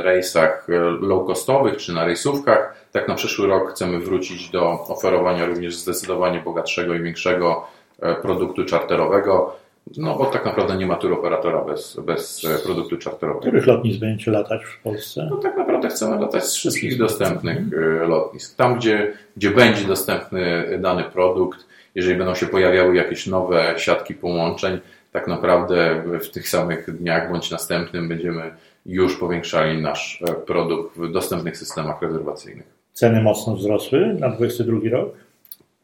rejsach 0.02 0.66
low-costowych 1.00 1.76
czy 1.76 1.92
na 1.92 2.04
rejsówkach, 2.04 2.82
tak 2.92 3.08
na 3.08 3.14
przyszły 3.14 3.46
rok 3.46 3.70
chcemy 3.70 3.98
wrócić 3.98 4.50
do 4.50 4.70
oferowania 4.70 5.46
również 5.46 5.76
zdecydowanie 5.76 6.40
bogatszego 6.40 6.94
i 6.94 7.02
większego 7.02 7.68
e, 8.00 8.14
produktu 8.14 8.64
czarterowego. 8.64 9.56
No 9.96 10.16
bo 10.16 10.26
tak 10.26 10.44
naprawdę 10.44 10.76
nie 10.76 10.86
ma 10.86 10.98
operatora 10.98 11.64
bez, 11.64 12.00
bez 12.06 12.44
e, 12.44 12.58
produktu 12.58 12.96
czarterowego. 12.96 13.40
Których 13.40 13.66
lotnisk 13.66 14.00
będziecie 14.00 14.30
latać 14.30 14.64
w 14.64 14.82
Polsce? 14.82 15.28
No 15.30 15.36
tak 15.36 15.56
naprawdę 15.56 15.88
chcemy 15.88 16.20
latać 16.20 16.44
z 16.44 16.54
wszystkich 16.54 16.98
dostępnych 16.98 17.58
e, 17.58 18.06
lotnisk. 18.06 18.56
Tam, 18.56 18.76
gdzie, 18.76 19.12
gdzie 19.36 19.50
będzie 19.50 19.84
dostępny 19.84 20.64
dany 20.78 21.04
produkt, 21.04 21.66
jeżeli 21.94 22.18
będą 22.18 22.34
się 22.34 22.46
pojawiały 22.46 22.96
jakieś 22.96 23.26
nowe 23.26 23.74
siatki 23.76 24.14
połączeń, 24.14 24.80
tak 25.12 25.28
naprawdę 25.28 26.02
w 26.20 26.30
tych 26.30 26.48
samych 26.48 26.96
dniach 26.96 27.32
bądź 27.32 27.50
następnym 27.50 28.08
będziemy 28.08 28.50
już 28.86 29.16
powiększali 29.16 29.82
nasz 29.82 30.22
produkt 30.46 30.98
w 30.98 31.12
dostępnych 31.12 31.56
systemach 31.56 32.02
rezerwacyjnych. 32.02 32.66
Ceny 32.92 33.22
mocno 33.22 33.56
wzrosły 33.56 33.98
na 33.98 34.28
2022 34.28 34.98
rok? 34.98 35.14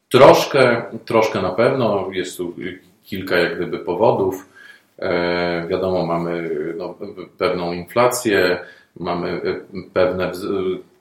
Troszkę, 0.09 0.83
troszkę 1.05 1.43
na 1.43 1.51
pewno. 1.51 2.09
Jest 2.12 2.37
tu 2.37 2.55
kilka 3.05 3.37
jak 3.37 3.57
gdyby 3.57 3.79
powodów. 3.79 4.49
E, 4.99 5.67
wiadomo, 5.69 6.07
mamy 6.07 6.51
no, 6.77 6.95
pewną 7.38 7.73
inflację, 7.73 8.59
mamy 8.97 9.29
e, 9.29 9.61
pewne 9.93 10.33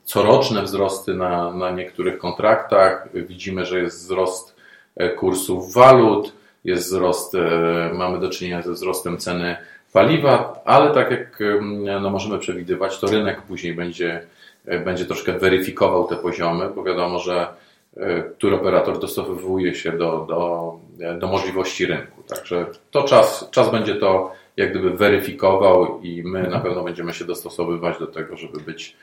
coroczne 0.03 0.63
wzrosty 0.63 1.13
na, 1.13 1.53
na 1.53 1.71
niektórych 1.71 2.17
kontraktach. 2.17 3.07
Widzimy, 3.13 3.65
że 3.65 3.79
jest 3.79 3.97
wzrost 3.97 4.55
e, 4.95 5.09
kursów 5.09 5.73
walut, 5.73 6.33
jest 6.67 6.87
wzrost, 6.87 7.33
mamy 7.93 8.19
do 8.19 8.29
czynienia 8.29 8.61
ze 8.61 8.71
wzrostem 8.71 9.17
ceny 9.17 9.57
paliwa, 9.93 10.61
ale 10.65 10.93
tak 10.93 11.11
jak 11.11 11.39
no, 12.01 12.09
możemy 12.09 12.39
przewidywać, 12.39 12.99
to 12.99 13.07
rynek 13.07 13.41
później 13.41 13.73
będzie 13.73 14.27
E, 14.67 14.79
będzie 14.79 15.05
troszkę 15.05 15.33
weryfikował 15.33 16.07
te 16.07 16.15
poziomy, 16.15 16.69
bo 16.75 16.83
wiadomo, 16.83 17.19
że 17.19 17.47
tur 18.37 18.53
operator 18.53 18.99
dostosowuje 18.99 19.75
się 19.75 19.91
do, 19.91 20.25
do, 20.29 20.73
do 21.19 21.27
możliwości 21.27 21.85
rynku. 21.85 22.23
Także 22.23 22.65
to 22.91 23.03
czas, 23.03 23.49
czas 23.51 23.71
będzie 23.71 23.95
to 23.95 24.31
jak 24.57 24.69
gdyby 24.71 24.89
weryfikował 24.89 26.01
i 26.01 26.23
my 26.23 26.47
na 26.47 26.59
pewno 26.59 26.83
będziemy 26.83 27.13
się 27.13 27.25
dostosowywać 27.25 27.99
do 27.99 28.07
tego, 28.07 28.37
żeby 28.37 28.59
być 28.59 28.95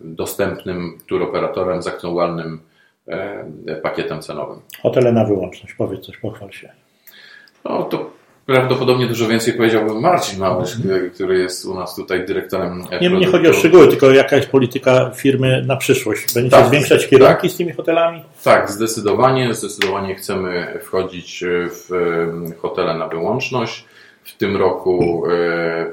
dostępnym 0.00 0.98
tur 1.06 1.22
operatorem 1.22 1.82
z 1.82 1.86
aktualnym 1.86 2.60
pakietem 3.82 4.22
cenowym. 4.22 4.58
Hotele 4.82 5.12
na 5.12 5.24
wyłączność, 5.24 5.74
powiedz 5.74 6.06
coś, 6.06 6.16
pochwal 6.16 6.52
się. 6.52 6.72
No 7.64 7.82
to 7.82 8.10
prawdopodobnie 8.46 9.06
dużo 9.06 9.28
więcej 9.28 9.54
powiedziałbym 9.54 10.00
Marcin 10.00 10.40
Małysz, 10.40 10.76
mhm. 10.76 11.10
który 11.10 11.38
jest 11.38 11.64
u 11.64 11.74
nas 11.74 11.96
tutaj 11.96 12.26
dyrektorem. 12.26 12.84
Nie, 13.00 13.08
nie 13.08 13.26
chodzi 13.26 13.48
o 13.48 13.52
szczegóły, 13.52 13.88
tylko 13.88 14.10
jaka 14.10 14.36
jest 14.36 14.48
polityka 14.48 15.10
firmy 15.10 15.64
na 15.66 15.76
przyszłość. 15.76 16.34
Będziecie 16.34 16.56
tak, 16.56 16.66
zwiększać 16.68 17.08
kierunki 17.08 17.42
tak, 17.42 17.50
z 17.50 17.56
tymi 17.56 17.72
hotelami? 17.72 18.24
Tak, 18.44 18.70
zdecydowanie. 18.70 19.54
Zdecydowanie 19.54 20.14
chcemy 20.14 20.78
wchodzić 20.82 21.44
w 21.70 21.90
hotele 22.58 22.94
na 22.94 23.08
wyłączność. 23.08 23.84
W 24.24 24.36
tym 24.36 24.56
roku 24.56 25.24
e, 25.30 25.86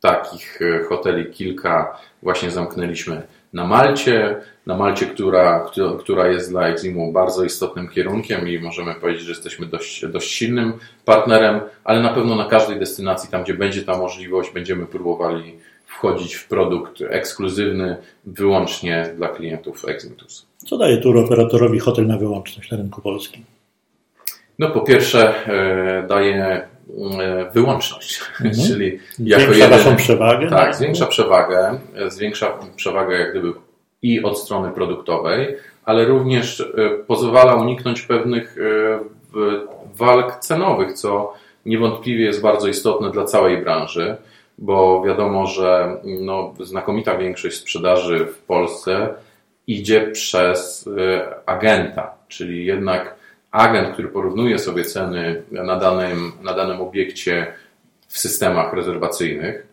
takich 0.00 0.60
hoteli 0.88 1.26
kilka 1.26 1.98
właśnie 2.22 2.50
zamknęliśmy 2.50 3.22
na 3.52 3.66
Malcie, 3.66 4.36
na 4.66 4.76
Malcie, 4.76 5.06
która, 5.06 5.70
która 6.00 6.28
jest 6.28 6.50
dla 6.50 6.68
Eximu 6.68 7.12
bardzo 7.12 7.44
istotnym 7.44 7.88
kierunkiem 7.88 8.48
i 8.48 8.58
możemy 8.58 8.94
powiedzieć, 8.94 9.22
że 9.22 9.30
jesteśmy 9.30 9.66
dość, 9.66 10.06
dość 10.06 10.30
silnym 10.30 10.72
partnerem, 11.04 11.60
ale 11.84 12.02
na 12.02 12.14
pewno 12.14 12.36
na 12.36 12.44
każdej 12.44 12.78
destynacji, 12.78 13.30
tam 13.30 13.42
gdzie 13.42 13.54
będzie 13.54 13.82
ta 13.82 13.98
możliwość, 13.98 14.50
będziemy 14.52 14.86
próbowali 14.86 15.56
wchodzić 15.86 16.34
w 16.34 16.48
produkt 16.48 17.02
ekskluzywny 17.08 17.96
wyłącznie 18.24 19.14
dla 19.16 19.28
klientów 19.28 19.84
Eximus. 19.88 20.46
Co 20.56 20.78
daje 20.78 20.96
tur 20.98 21.18
operatorowi 21.18 21.78
hotel 21.78 22.06
na 22.06 22.18
wyłączność 22.18 22.70
na 22.70 22.76
rynku 22.76 23.00
polskim? 23.00 23.44
No 24.58 24.70
po 24.70 24.80
pierwsze 24.80 25.46
e, 25.46 26.06
daje 26.08 26.71
e, 27.20 27.50
wyłączność, 27.54 28.20
mhm. 28.20 28.54
czyli 28.68 28.98
jako 29.18 29.54
zwiększa 29.54 29.68
waszą 29.68 29.96
przewagę? 29.96 30.50
Tak, 30.50 30.74
zwiększa 30.74 31.06
przewagę, 31.06 31.78
zwiększa 32.08 32.58
przewagę 32.76 33.18
jak 33.18 33.30
gdyby 33.30 33.52
i 34.02 34.22
od 34.22 34.38
strony 34.38 34.70
produktowej, 34.70 35.56
ale 35.84 36.04
również 36.04 36.60
e, 36.60 36.90
pozwala 37.06 37.54
uniknąć 37.54 38.02
pewnych 38.02 38.56
walk 39.94 40.36
cenowych, 40.36 40.92
co 40.92 41.34
niewątpliwie 41.66 42.24
jest 42.24 42.42
bardzo 42.42 42.68
istotne 42.68 43.10
dla 43.10 43.24
całej 43.24 43.62
branży, 43.62 44.16
bo 44.58 45.02
wiadomo, 45.06 45.46
że 45.46 45.96
no, 46.04 46.54
znakomita 46.60 47.18
większość 47.18 47.56
sprzedaży 47.56 48.26
w 48.26 48.38
Polsce 48.38 49.08
idzie 49.66 50.10
przez 50.10 50.88
agenta, 51.46 52.14
czyli 52.28 52.66
jednak 52.66 53.14
agent, 53.52 53.92
który 53.92 54.08
porównuje 54.08 54.58
sobie 54.58 54.84
ceny 54.84 55.42
na 55.50 55.76
danym, 55.76 56.32
na 56.42 56.54
danym 56.54 56.80
obiekcie 56.80 57.46
w 58.08 58.18
systemach 58.18 58.72
rezerwacyjnych, 58.72 59.66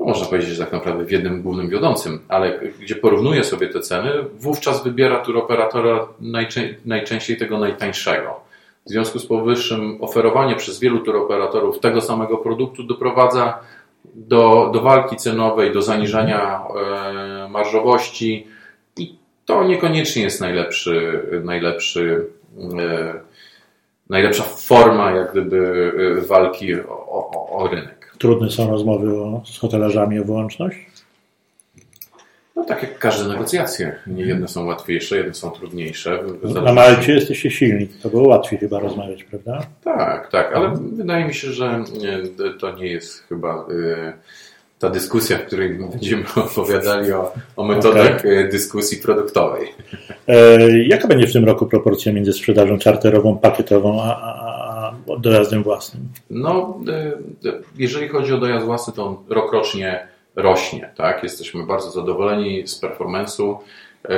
no 0.00 0.06
można 0.06 0.26
powiedzieć, 0.26 0.50
że 0.50 0.64
tak 0.64 0.72
naprawdę 0.72 1.04
w 1.04 1.10
jednym 1.10 1.42
głównym 1.42 1.68
wiodącym, 1.68 2.20
ale 2.28 2.58
gdzie 2.80 2.94
porównuje 2.94 3.44
sobie 3.44 3.68
te 3.68 3.80
ceny, 3.80 4.10
wówczas 4.38 4.84
wybiera 4.84 5.18
turoperatora 5.18 6.08
najczę 6.20 6.60
najczęściej 6.84 7.36
tego 7.36 7.58
najtańszego. 7.58 8.40
W 8.86 8.90
związku 8.90 9.18
z 9.18 9.26
powyższym 9.26 9.98
oferowanie 10.00 10.56
przez 10.56 10.80
wielu 10.80 10.98
turoperatorów 10.98 11.80
tego 11.80 12.00
samego 12.00 12.38
produktu 12.38 12.82
doprowadza 12.82 13.58
do, 14.14 14.70
do 14.74 14.80
walki 14.80 15.16
cenowej, 15.16 15.72
do 15.72 15.82
zaniżania 15.82 16.62
e, 17.44 17.48
marżowości 17.48 18.46
i 18.96 19.14
to 19.44 19.64
niekoniecznie 19.64 20.22
jest 20.22 20.40
najlepszy, 20.40 21.22
najlepszy 21.44 22.26
najlepsza 24.10 24.42
forma 24.42 25.10
jak 25.10 25.32
gdyby 25.32 25.92
e, 26.18 26.26
walki 26.26 26.74
o, 26.74 27.06
o, 27.08 27.50
o 27.58 27.68
rynek. 27.68 28.14
Trudne 28.18 28.50
są 28.50 28.70
rozmowy 28.70 29.16
o, 29.16 29.42
z 29.44 29.58
hotelarzami 29.58 30.18
o 30.18 30.24
wyłączność? 30.24 30.86
No 32.56 32.64
tak 32.64 32.82
jak 32.82 32.98
każde 32.98 33.28
negocjacje. 33.28 33.96
Nie 34.06 34.24
jedne 34.24 34.48
są 34.48 34.66
łatwiejsze, 34.66 35.16
jedne 35.16 35.34
są 35.34 35.50
trudniejsze. 35.50 36.22
Na 36.64 36.72
Malcie 36.72 37.12
jesteście 37.12 37.50
silni, 37.50 37.86
to 37.86 38.08
było 38.08 38.28
łatwiej 38.28 38.58
chyba 38.58 38.80
rozmawiać, 38.80 39.24
prawda? 39.24 39.66
Tak, 39.84 40.30
tak, 40.30 40.52
ale 40.54 40.74
wydaje 40.92 41.24
mi 41.24 41.34
się, 41.34 41.52
że 41.52 41.84
to 42.60 42.76
nie 42.76 42.86
jest 42.86 43.22
chyba 43.28 43.54
e, 43.54 44.12
ta 44.80 44.90
dyskusja, 44.90 45.38
w 45.38 45.46
której 45.46 45.68
będziemy 45.68 46.24
opowiadali 46.46 47.12
o, 47.12 47.32
o 47.56 47.64
metodach 47.64 48.20
okay. 48.20 48.48
dyskusji 48.48 48.98
produktowej. 48.98 49.68
E, 50.28 50.58
jaka 50.86 51.08
będzie 51.08 51.26
w 51.26 51.32
tym 51.32 51.44
roku 51.44 51.66
proporcja 51.66 52.12
między 52.12 52.32
sprzedażą 52.32 52.78
czarterową, 52.78 53.38
pakietową, 53.38 54.02
a, 54.02 54.06
a, 54.06 54.94
a 55.14 55.18
dojazdem 55.18 55.62
własnym? 55.62 56.02
No, 56.30 56.80
e, 57.44 57.52
jeżeli 57.78 58.08
chodzi 58.08 58.32
o 58.32 58.38
dojazd 58.38 58.66
własny, 58.66 58.92
to 58.92 59.06
on 59.06 59.16
rokrocznie 59.28 60.06
rośnie. 60.36 60.90
Tak? 60.96 61.22
Jesteśmy 61.22 61.66
bardzo 61.66 61.90
zadowoleni 61.90 62.66
z 62.66 62.82
performance'u. 62.82 63.56
E, 64.08 64.16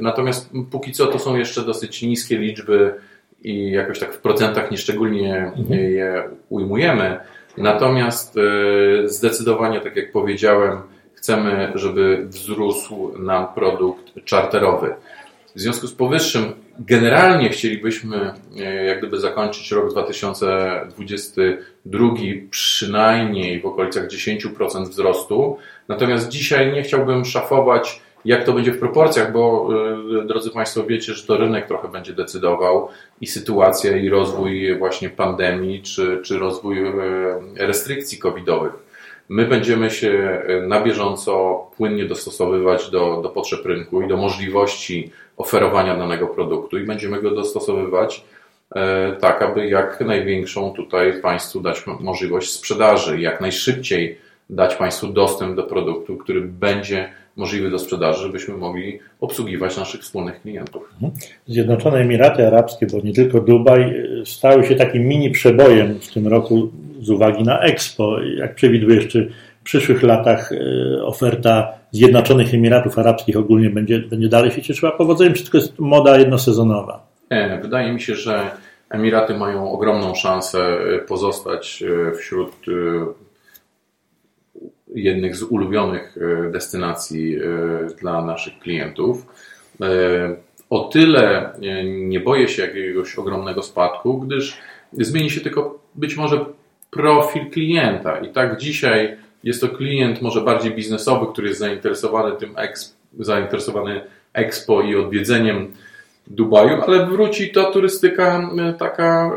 natomiast 0.00 0.50
póki 0.70 0.92
co 0.92 1.06
to 1.06 1.18
są 1.18 1.36
jeszcze 1.36 1.62
dosyć 1.62 2.02
niskie 2.02 2.38
liczby 2.38 2.94
i 3.42 3.70
jakoś 3.70 3.98
tak 3.98 4.14
w 4.14 4.18
procentach 4.18 4.70
nieszczególnie 4.70 5.36
mhm. 5.36 5.80
je 5.80 6.22
ujmujemy. 6.48 7.20
Natomiast 7.58 8.36
e, 8.36 8.40
zdecydowanie, 9.08 9.80
tak 9.80 9.96
jak 9.96 10.12
powiedziałem, 10.12 10.78
chcemy, 11.14 11.72
żeby 11.74 12.24
wzrósł 12.26 13.18
nam 13.18 13.46
produkt 13.54 14.24
czarterowy. 14.24 14.94
W 15.54 15.60
związku 15.60 15.86
z 15.86 15.94
powyższym, 15.94 16.52
generalnie 16.78 17.48
chcielibyśmy 17.48 18.32
e, 18.58 18.84
jak 18.84 18.98
gdyby 18.98 19.20
zakończyć 19.20 19.72
rok 19.72 19.90
2022 19.90 22.08
przynajmniej 22.50 23.60
w 23.60 23.66
okolicach 23.66 24.08
10% 24.08 24.88
wzrostu. 24.88 25.58
Natomiast 25.88 26.28
dzisiaj 26.28 26.72
nie 26.72 26.82
chciałbym 26.82 27.24
szafować 27.24 28.05
jak 28.26 28.44
to 28.44 28.52
będzie 28.52 28.72
w 28.72 28.78
proporcjach, 28.78 29.32
bo 29.32 29.68
e, 30.22 30.26
drodzy 30.26 30.50
Państwo 30.50 30.84
wiecie, 30.84 31.14
że 31.14 31.26
to 31.26 31.36
rynek 31.36 31.66
trochę 31.66 31.88
będzie 31.88 32.12
decydował 32.12 32.88
i 33.20 33.26
sytuacja 33.26 33.96
i 33.96 34.08
rozwój 34.08 34.78
właśnie 34.78 35.10
pandemii, 35.10 35.82
czy, 35.82 36.20
czy 36.24 36.38
rozwój 36.38 36.86
e, 36.88 36.92
restrykcji 37.56 38.18
covidowych. 38.18 38.72
My 39.28 39.46
będziemy 39.46 39.90
się 39.90 40.42
e, 40.46 40.60
na 40.66 40.80
bieżąco 40.80 41.66
płynnie 41.76 42.04
dostosowywać 42.04 42.90
do, 42.90 43.20
do 43.22 43.28
potrzeb 43.28 43.66
rynku 43.66 44.02
i 44.02 44.08
do 44.08 44.16
możliwości 44.16 45.10
oferowania 45.36 45.96
danego 45.96 46.26
produktu 46.26 46.78
i 46.78 46.84
będziemy 46.86 47.22
go 47.22 47.30
dostosowywać 47.30 48.24
tak, 49.20 49.42
aby 49.42 49.68
jak 49.68 50.00
największą 50.00 50.72
tutaj 50.72 51.20
Państwu 51.22 51.60
dać 51.60 51.84
możliwość 51.86 52.50
sprzedaży 52.50 53.20
jak 53.20 53.40
najszybciej 53.40 54.18
dać 54.50 54.74
Państwu 54.74 55.06
dostęp 55.06 55.56
do 55.56 55.62
produktu, 55.62 56.16
który 56.16 56.40
będzie 56.40 57.12
możliwy 57.36 57.70
do 57.70 57.78
sprzedaży, 57.78 58.22
żebyśmy 58.22 58.56
mogli 58.56 58.98
obsługiwać 59.20 59.76
naszych 59.76 60.00
wspólnych 60.00 60.40
klientów. 60.40 60.90
Mhm. 60.92 61.12
Zjednoczone 61.46 61.98
Emiraty 61.98 62.46
Arabskie, 62.46 62.86
bo 62.86 63.00
nie 63.00 63.12
tylko 63.12 63.40
Dubaj, 63.40 63.94
stały 64.24 64.64
się 64.64 64.74
takim 64.74 65.02
mini 65.02 65.30
przebojem 65.30 66.00
w 66.00 66.12
tym 66.12 66.26
roku 66.28 66.70
z 67.00 67.10
uwagi 67.10 67.42
na 67.42 67.60
Expo. 67.60 68.20
Jak 68.36 68.54
przewidujesz, 68.54 69.08
czy 69.08 69.30
w 69.60 69.62
przyszłych 69.62 70.02
latach 70.02 70.52
e, 70.52 71.02
oferta 71.04 71.72
Zjednoczonych 71.92 72.54
Emiratów 72.54 72.98
Arabskich 72.98 73.36
ogólnie 73.36 73.70
będzie, 73.70 73.98
będzie 73.98 74.28
dalej 74.28 74.50
się 74.50 74.62
cieszyła 74.62 74.92
powodzeniem, 74.92 75.34
czy 75.34 75.42
tylko 75.42 75.58
jest 75.58 75.78
moda 75.78 76.18
jednosezonowa? 76.18 77.06
Nie, 77.30 77.58
wydaje 77.62 77.92
mi 77.92 78.00
się, 78.00 78.14
że 78.14 78.50
Emiraty 78.90 79.34
mają 79.34 79.70
ogromną 79.70 80.14
szansę 80.14 80.58
e, 80.58 80.98
pozostać 80.98 81.82
e, 81.82 82.14
wśród 82.14 82.52
jednych 84.94 85.36
z 85.36 85.42
ulubionych 85.42 86.18
e, 86.46 86.50
destynacji 86.50 87.36
e, 87.36 87.40
dla 88.00 88.24
naszych 88.24 88.58
klientów. 88.58 89.26
E, 89.82 90.36
o 90.70 90.84
tyle 90.84 91.52
nie 91.84 92.20
boję 92.20 92.48
się 92.48 92.62
jakiegoś 92.62 93.18
ogromnego 93.18 93.62
spadku, 93.62 94.18
gdyż 94.18 94.58
zmieni 94.92 95.30
się 95.30 95.40
tylko 95.40 95.78
być 95.94 96.16
może 96.16 96.44
profil 96.90 97.50
klienta. 97.50 98.18
I 98.18 98.32
tak 98.32 98.56
dzisiaj 98.60 99.16
jest 99.44 99.60
to 99.60 99.68
klient 99.68 100.22
może 100.22 100.40
bardziej 100.40 100.74
biznesowy, 100.74 101.26
który 101.32 101.48
jest 101.48 101.60
zainteresowany 101.60 102.36
tym 102.36 102.54
zainteresowany 103.18 104.00
Expo 104.32 104.82
i 104.82 104.96
odwiedzeniem 104.96 105.72
Dubaju, 106.26 106.82
ale 106.82 107.06
wróci 107.06 107.50
ta 107.50 107.64
turystyka 107.64 108.50
taka 108.78 109.30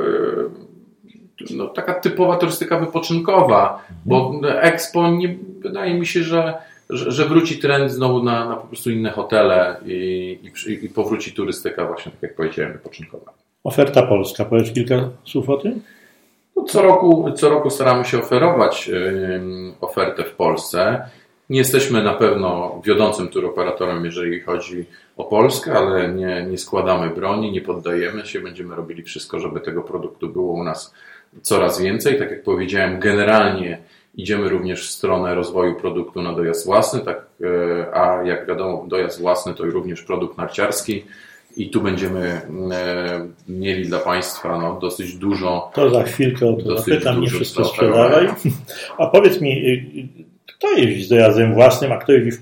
no, 1.56 1.68
taka 1.68 1.94
typowa 1.94 2.38
turystyka 2.38 2.80
wypoczynkowa, 2.80 3.84
bo 4.06 4.42
Expo 4.62 5.12
nie, 5.12 5.36
wydaje 5.60 5.94
mi 5.94 6.06
się, 6.06 6.24
że, 6.24 6.54
że, 6.90 7.12
że 7.12 7.26
wróci 7.26 7.60
trend 7.60 7.92
znowu 7.92 8.24
na, 8.24 8.46
na 8.46 8.56
po 8.56 8.68
prostu 8.68 8.92
inne 8.92 9.12
hotele 9.12 9.78
i, 9.86 10.40
i, 10.68 10.86
i 10.86 10.90
powróci 10.90 11.32
turystyka 11.34 11.86
właśnie, 11.86 12.12
tak 12.12 12.22
jak 12.22 12.36
powiedziałem, 12.36 12.74
wypoczynkowa. 12.74 13.34
Oferta 13.64 14.04
polska, 14.04 14.46
powiedz 14.46 14.74
kilka 14.74 15.10
słów 15.24 15.50
o 15.50 15.58
tym? 15.58 15.82
No, 16.56 16.64
co, 16.64 16.82
roku, 16.82 17.32
co 17.36 17.50
roku 17.50 17.70
staramy 17.70 18.06
się 18.06 18.20
oferować 18.20 18.90
ofertę 19.82 20.24
w 20.24 20.32
Polsce 20.32 21.10
Nie 21.50 21.60
jesteśmy 21.60 22.04
na 22.04 22.14
pewno 22.14 22.82
wiodącym 22.86 23.28
turoperatorem, 23.28 24.06
jeżeli 24.06 24.42
chodzi 24.42 24.86
o 25.18 25.24
Polskę, 25.24 25.74
ale 25.74 26.14
nie, 26.14 26.46
nie 26.50 26.58
składamy 26.58 27.10
broni, 27.10 27.52
nie 27.52 27.62
poddajemy 27.62 28.26
się, 28.26 28.40
będziemy 28.40 28.76
robili 28.76 29.04
wszystko, 29.04 29.40
żeby 29.40 29.60
tego 29.60 29.82
produktu 29.82 30.30
było 30.30 30.54
u 30.54 30.64
nas 30.64 30.94
coraz 31.42 31.82
więcej. 31.82 32.20
Tak 32.20 32.32
jak 32.32 32.44
powiedziałem, 32.44 33.00
generalnie 33.00 33.78
idziemy 34.16 34.50
również 34.50 34.88
w 34.88 34.92
stronę 34.92 35.36
rozwoju 35.36 35.76
produktu 35.76 36.22
na 36.22 36.34
dojazd 36.34 36.66
własny, 36.66 37.00
tak, 37.00 37.26
e, 37.42 37.96
a 37.96 38.24
jak 38.24 38.48
wiadomo, 38.48 38.86
dojazd 38.88 39.22
własny 39.22 39.54
to 39.54 39.64
również 39.64 40.02
produkt 40.02 40.38
narciarski 40.38 41.04
i 41.58 41.70
tu 41.70 41.82
będziemy 41.82 42.42
e, 42.72 43.28
mieli 43.50 43.86
dla 43.86 44.00
Państwa 44.00 44.58
no, 44.62 44.80
dosyć 44.82 45.16
dużo. 45.16 45.72
To 45.74 45.90
za 45.90 46.04
chwilkę 46.04 46.48
o 46.48 46.54
to 46.54 46.78
zapytam, 46.78 47.22
nie 47.22 47.28
wszystko 47.28 47.66
sprzedawaj. 47.66 48.28
A 48.98 49.08
powiedz 49.08 49.42
mi, 49.42 49.68
y, 49.68 49.84
kto 50.48 50.72
jeździ 50.72 51.04
z 51.04 51.10
dojazdem 51.10 51.54
własnym, 51.54 51.92
a 51.92 51.98
kto 51.98 52.12
jeździ, 52.12 52.42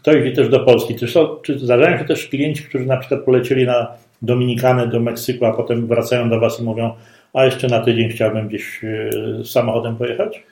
kto 0.00 0.12
jeździ 0.12 0.36
też 0.36 0.48
do 0.48 0.60
Polski? 0.60 0.94
Czy, 0.94 1.08
są, 1.08 1.36
czy 1.42 1.58
zdarzają 1.58 1.98
się 1.98 2.04
też 2.04 2.28
klienci, 2.28 2.62
którzy 2.62 2.86
na 2.86 2.96
przykład 2.96 3.24
polecieli 3.24 3.66
na 3.66 3.88
Dominikanę, 4.22 4.88
do 4.88 5.00
Meksyku, 5.00 5.44
a 5.44 5.52
potem 5.52 5.86
wracają 5.86 6.30
do 6.30 6.40
Was 6.40 6.60
i 6.60 6.62
mówią, 6.62 6.94
a 7.34 7.44
jeszcze 7.44 7.66
na 7.66 7.84
tydzień 7.84 8.08
chciałbym 8.08 8.48
gdzieś 8.48 8.84
y, 8.84 9.42
samochodem 9.44 9.96
pojechać? 9.96 10.42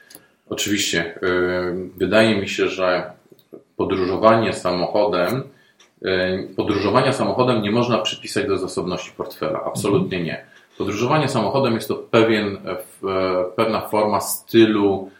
Oczywiście. 0.50 1.14
Y, 1.22 1.90
wydaje 1.96 2.40
mi 2.40 2.48
się, 2.48 2.68
że 2.68 3.10
podróżowanie 3.76 4.52
samochodem 4.52 5.42
E, 6.04 6.38
podróżowania 6.56 7.12
samochodem 7.12 7.62
nie 7.62 7.70
można 7.70 7.98
przypisać 7.98 8.46
do 8.46 8.58
zasobności 8.58 9.12
portfela. 9.16 9.62
Absolutnie 9.64 10.22
nie. 10.22 10.44
Podróżowanie 10.78 11.28
samochodem 11.28 11.74
jest 11.74 11.88
to 11.88 11.94
pewien, 11.94 12.58
e, 12.66 12.76
pewna 13.56 13.80
forma 13.80 14.20
stylu 14.20 15.10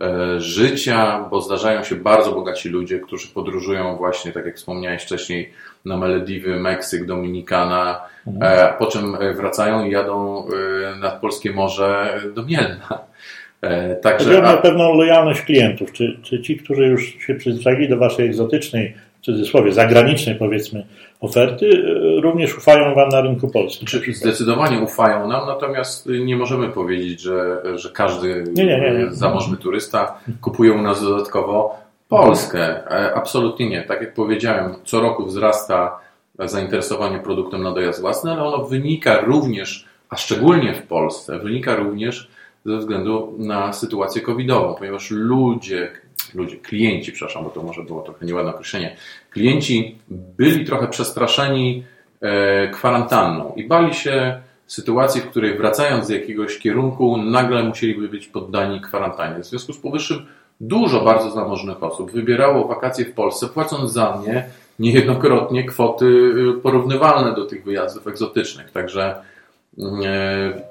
e, 0.00 0.40
życia, 0.40 1.28
bo 1.30 1.40
zdarzają 1.40 1.84
się 1.84 1.96
bardzo 1.96 2.32
bogaci 2.32 2.68
ludzie, 2.68 3.00
którzy 3.00 3.28
podróżują 3.28 3.96
właśnie, 3.96 4.32
tak 4.32 4.46
jak 4.46 4.56
wspomniałeś 4.56 5.02
wcześniej, 5.02 5.52
na 5.88 5.96
Malediwy, 5.96 6.56
Meksyk, 6.60 7.06
Dominikana, 7.06 8.00
mhm. 8.26 8.74
po 8.78 8.86
czym 8.86 9.16
wracają 9.36 9.84
i 9.84 9.90
jadą 9.90 10.46
nad 11.00 11.20
polskie 11.20 11.52
morze 11.52 12.20
do 12.34 12.42
Mielna. 12.42 12.98
Także 14.02 14.42
na 14.42 14.56
pewną 14.56 14.94
lojalność 14.94 15.42
klientów. 15.42 15.92
Czy, 15.92 16.18
czy 16.22 16.42
ci, 16.42 16.56
którzy 16.56 16.86
już 16.86 17.18
się 17.26 17.34
przyzwyczaili 17.34 17.88
do 17.88 17.96
waszej 17.96 18.26
egzotycznej 18.26 18.94
w 19.20 19.24
cudzysłowie, 19.24 19.72
zagranicznej 19.72 20.36
powiedzmy 20.36 20.86
oferty, 21.20 21.66
e, 21.66 22.20
również 22.20 22.56
ufają 22.56 22.94
Wam 22.94 23.08
na 23.08 23.20
rynku 23.20 23.48
polskim. 23.48 23.88
Zdecydowanie 24.14 24.80
ufają 24.80 25.28
nam, 25.28 25.46
natomiast 25.46 26.08
nie 26.24 26.36
możemy 26.36 26.68
powiedzieć, 26.68 27.20
że, 27.20 27.62
że 27.74 27.90
każdy 27.90 28.44
nie, 28.54 28.66
nie, 28.66 28.80
nie, 28.80 29.06
zamożny 29.10 29.56
turysta 29.56 30.20
kupuje 30.40 30.72
u 30.72 30.82
nas 30.82 31.02
dodatkowo 31.02 31.87
Polskę. 32.08 32.90
E, 32.90 33.14
absolutnie 33.14 33.68
nie. 33.68 33.82
Tak 33.82 34.00
jak 34.00 34.14
powiedziałem, 34.14 34.74
co 34.84 35.00
roku 35.00 35.26
wzrasta 35.26 36.00
zainteresowanie 36.38 37.18
produktem 37.18 37.62
na 37.62 37.72
dojazd 37.72 38.00
własny, 38.00 38.32
ale 38.32 38.42
ono 38.42 38.64
wynika 38.64 39.20
również, 39.20 39.86
a 40.08 40.16
szczególnie 40.16 40.74
w 40.74 40.86
Polsce, 40.86 41.38
wynika 41.38 41.76
również 41.76 42.30
ze 42.64 42.78
względu 42.78 43.34
na 43.38 43.72
sytuację 43.72 44.22
covidową, 44.22 44.74
ponieważ 44.74 45.10
ludzie, 45.10 45.90
ludzie, 46.34 46.56
klienci, 46.56 47.12
przepraszam, 47.12 47.44
bo 47.44 47.50
to 47.50 47.62
może 47.62 47.82
było 47.82 48.02
trochę 48.02 48.26
nieładne 48.26 48.50
określenie, 48.50 48.96
klienci 49.30 49.98
byli 50.08 50.64
trochę 50.64 50.88
przestraszeni 50.88 51.84
e, 52.20 52.68
kwarantanną 52.68 53.52
i 53.56 53.64
bali 53.64 53.94
się 53.94 54.40
sytuacji, 54.66 55.20
w 55.20 55.26
której 55.26 55.58
wracając 55.58 56.06
z 56.06 56.10
jakiegoś 56.10 56.58
kierunku 56.58 57.16
nagle 57.16 57.62
musieliby 57.62 58.08
być 58.08 58.26
poddani 58.26 58.80
kwarantannie. 58.80 59.42
W 59.42 59.46
związku 59.46 59.72
z 59.72 59.78
powyższym 59.78 60.26
dużo 60.60 61.00
bardzo 61.00 61.30
zamożnych 61.30 61.82
osób 61.82 62.10
wybierało 62.10 62.68
wakacje 62.68 63.04
w 63.04 63.12
Polsce, 63.12 63.48
płacąc 63.48 63.92
za 63.92 64.22
nie 64.26 64.48
niejednokrotnie 64.78 65.64
kwoty 65.64 66.34
e, 66.56 66.60
porównywalne 66.60 67.34
do 67.34 67.44
tych 67.44 67.64
wyjazdów 67.64 68.06
egzotycznych. 68.06 68.70
Także 68.70 69.22
e, 69.78 70.62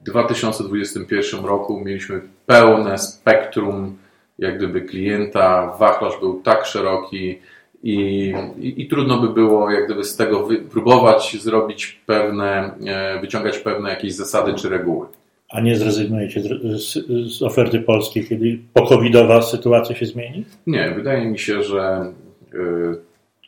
w 0.00 0.04
2021 0.04 1.44
roku 1.44 1.80
mieliśmy 1.80 2.20
pełne 2.46 2.98
spektrum 2.98 3.96
jak 4.38 4.56
gdyby 4.56 4.80
klienta, 4.80 5.76
wachlarz 5.78 6.20
był 6.20 6.40
tak 6.42 6.66
szeroki 6.66 7.38
i, 7.82 8.34
i, 8.58 8.82
i, 8.82 8.88
trudno 8.88 9.18
by 9.18 9.28
było 9.28 9.70
jak 9.70 9.84
gdyby 9.84 10.04
z 10.04 10.16
tego 10.16 10.46
wy, 10.46 10.56
próbować 10.56 11.36
zrobić 11.40 12.00
pewne, 12.06 12.74
e, 12.86 13.20
wyciągać 13.20 13.58
pewne 13.58 13.90
jakieś 13.90 14.14
zasady 14.14 14.54
czy 14.54 14.68
reguły. 14.68 15.06
A 15.50 15.60
nie 15.60 15.76
zrezygnujecie 15.76 16.42
z, 16.42 16.98
z, 17.36 17.42
oferty 17.42 17.80
polskiej, 17.80 18.24
kiedy 18.24 18.58
pokowidowa 18.74 19.42
sytuacja 19.42 19.96
się 19.96 20.06
zmieni? 20.06 20.44
Nie, 20.66 20.90
wydaje 20.96 21.26
mi 21.26 21.38
się, 21.38 21.62
że 21.62 22.12
y, 22.54 22.58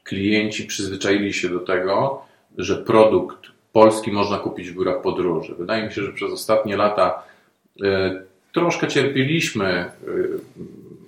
klienci 0.05 0.65
przyzwyczaili 0.65 1.33
się 1.33 1.49
do 1.49 1.61
tego, 1.61 2.23
że 2.59 2.77
produkt 2.77 3.39
polski 3.73 4.13
można 4.13 4.39
kupić 4.39 4.71
w 4.71 4.75
biurach 4.75 5.03
podróży. 5.03 5.55
Wydaje 5.59 5.87
mi 5.87 5.93
się, 5.93 6.03
że 6.03 6.13
przez 6.13 6.33
ostatnie 6.33 6.77
lata 6.77 7.23
y, 7.83 7.85
troszkę 8.53 8.89
cierpieliśmy 8.89 9.91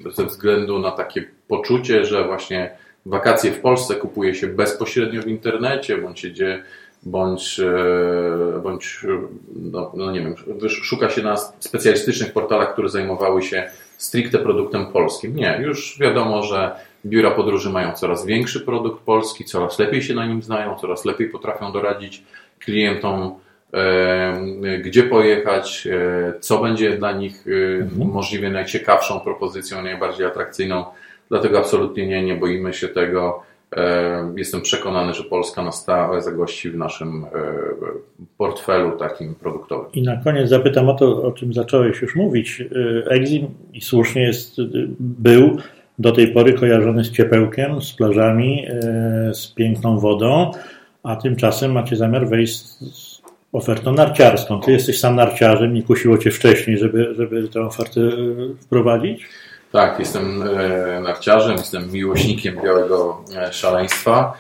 y, 0.07 0.13
ze 0.13 0.27
względu 0.27 0.79
na 0.79 0.91
takie 0.91 1.25
poczucie, 1.49 2.05
że 2.05 2.25
właśnie 2.25 2.71
wakacje 3.07 3.53
w 3.53 3.61
Polsce 3.61 3.95
kupuje 3.95 4.35
się 4.35 4.47
bezpośrednio 4.47 5.23
w 5.23 5.29
internecie, 5.29 5.99
bądź 5.99 6.25
idzie, 6.25 6.63
bądź, 7.07 7.61
e, 7.61 8.61
bądź 8.63 9.01
no, 9.57 9.93
no 9.97 10.13
nie 10.13 10.21
wiem, 10.21 10.35
szuka 10.69 11.11
się 11.11 11.23
na 11.23 11.37
specjalistycznych 11.37 12.33
portalach, 12.33 12.73
które 12.73 12.89
zajmowały 12.89 13.43
się 13.43 13.71
stricte 13.99 14.39
produktem 14.39 14.87
polskim. 14.87 15.37
Nie, 15.37 15.61
już 15.63 15.99
wiadomo, 16.01 16.43
że 16.43 16.73
biura 17.07 17.31
podróży 17.31 17.71
mają 17.71 17.93
coraz 17.93 18.27
większy 18.27 18.61
produkt 18.61 19.03
polski, 19.03 19.45
coraz 19.45 19.79
lepiej 19.79 20.03
się 20.03 20.15
na 20.15 20.27
nim 20.27 20.43
znają, 20.43 20.77
coraz 20.77 21.05
lepiej 21.05 21.29
potrafią 21.29 21.73
doradzić 21.73 22.23
klientom 22.59 23.35
gdzie 24.83 25.03
pojechać, 25.03 25.87
e, 25.87 26.33
co 26.41 26.59
będzie 26.59 26.99
dla 26.99 27.13
nich 27.13 27.45
e, 27.47 27.83
mhm. 27.83 28.11
możliwie 28.11 28.51
najciekawszą 28.51 29.21
propozycją, 29.21 29.83
najbardziej 29.83 30.27
atrakcyjną. 30.27 30.85
Dlatego 31.29 31.59
absolutnie 31.59 32.07
nie, 32.07 32.23
nie 32.23 32.35
boimy 32.35 32.73
się 32.75 32.89
tego. 32.89 33.43
Jestem 34.37 34.61
przekonany, 34.61 35.15
że 35.15 35.23
Polska 35.23 35.63
na 35.63 35.73
stałe 35.73 36.23
zagości 36.23 36.71
w 36.71 36.77
naszym 36.77 37.25
e, 37.25 37.29
portfelu 38.39 38.99
takim 38.99 39.35
produktowym. 39.35 39.93
I 39.93 40.03
na 40.03 40.17
koniec 40.17 40.49
zapytam 40.49 40.89
o 40.89 40.95
to, 40.95 41.23
o 41.23 41.33
czym 41.33 41.55
zacząłeś 41.55 42.03
już 42.03 42.17
mówić. 42.17 42.63
Exim 43.11 43.47
i 43.73 43.81
słusznie 43.81 44.23
jest, 44.23 44.57
był 44.99 45.57
do 45.99 46.13
tej 46.13 46.29
pory 46.29 46.53
kojarzony 46.53 47.05
z 47.05 47.11
ciepełkiem, 47.11 47.83
z 47.83 47.93
plażami, 47.93 48.67
z 49.33 49.47
piękną 49.47 49.99
wodą, 49.99 50.51
a 51.03 51.17
tymczasem 51.17 51.73
macie 51.73 51.97
zamiar 51.97 52.29
wejść 52.29 52.65
ofertą 53.55 53.93
narciarską. 53.93 54.61
Ty 54.61 54.73
jesteś 54.73 54.99
sam 55.01 55.17
narciarzem, 55.17 55.75
nie 55.75 55.83
kusiło 55.83 56.19
Cię 56.19 56.31
wcześniej, 56.31 56.79
żeby, 56.79 57.15
żeby 57.15 57.49
tę 57.49 57.61
ofertę 57.61 58.01
e, 58.01 58.11
wprowadzić? 58.61 59.27
Tak, 59.75 59.99
jestem 59.99 60.43
e, 60.43 61.01
narciarzem, 61.01 61.57
jestem 61.57 61.93
miłośnikiem 61.93 62.57
białego 62.65 63.25
e, 63.37 63.53
szaleństwa. 63.53 64.33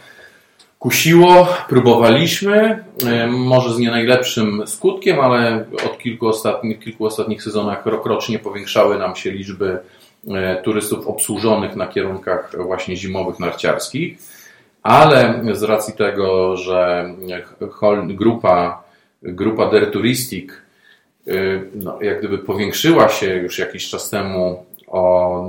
Kusiło, 0.79 1.49
próbowaliśmy, 1.68 2.85
może 3.29 3.75
z 3.75 3.79
nie 3.79 3.90
najlepszym 3.90 4.66
skutkiem, 4.66 5.20
ale 5.20 5.64
od 5.87 5.99
kilku 5.99 6.27
ostatnich, 6.27 6.79
kilku 6.81 7.07
ostatnich 7.07 7.42
sezonach 7.42 7.87
rokrocznie 7.87 8.38
powiększały 8.38 8.99
nam 8.99 9.16
się 9.16 9.31
liczby 9.31 9.79
turystów 10.64 11.07
obsłużonych 11.07 11.77
na 11.77 11.87
kierunkach 11.87 12.53
właśnie 12.66 12.97
zimowych 12.97 13.38
narciarskich. 13.38 14.18
Ale 14.83 15.42
z 15.53 15.62
racji 15.62 15.94
tego, 15.94 16.57
że 16.57 17.11
grupa 18.07 18.83
grupa 19.23 19.70
Der 19.70 19.90
Touristik 19.90 20.62
no, 21.75 21.99
jak 22.03 22.18
gdyby 22.18 22.38
powiększyła 22.38 23.09
się 23.09 23.35
już 23.35 23.59
jakiś 23.59 23.90
czas 23.90 24.11
temu 24.11 24.64
o 24.94 25.48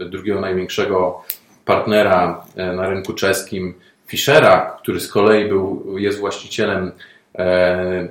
y, 0.00 0.04
drugiego 0.04 0.40
największego 0.40 1.22
partnera 1.64 2.44
y, 2.72 2.76
na 2.76 2.88
rynku 2.88 3.12
czeskim, 3.12 3.74
Fischera, 4.06 4.76
który 4.82 5.00
z 5.00 5.08
kolei 5.08 5.48
był, 5.48 5.98
jest 5.98 6.18
właścicielem, 6.18 6.92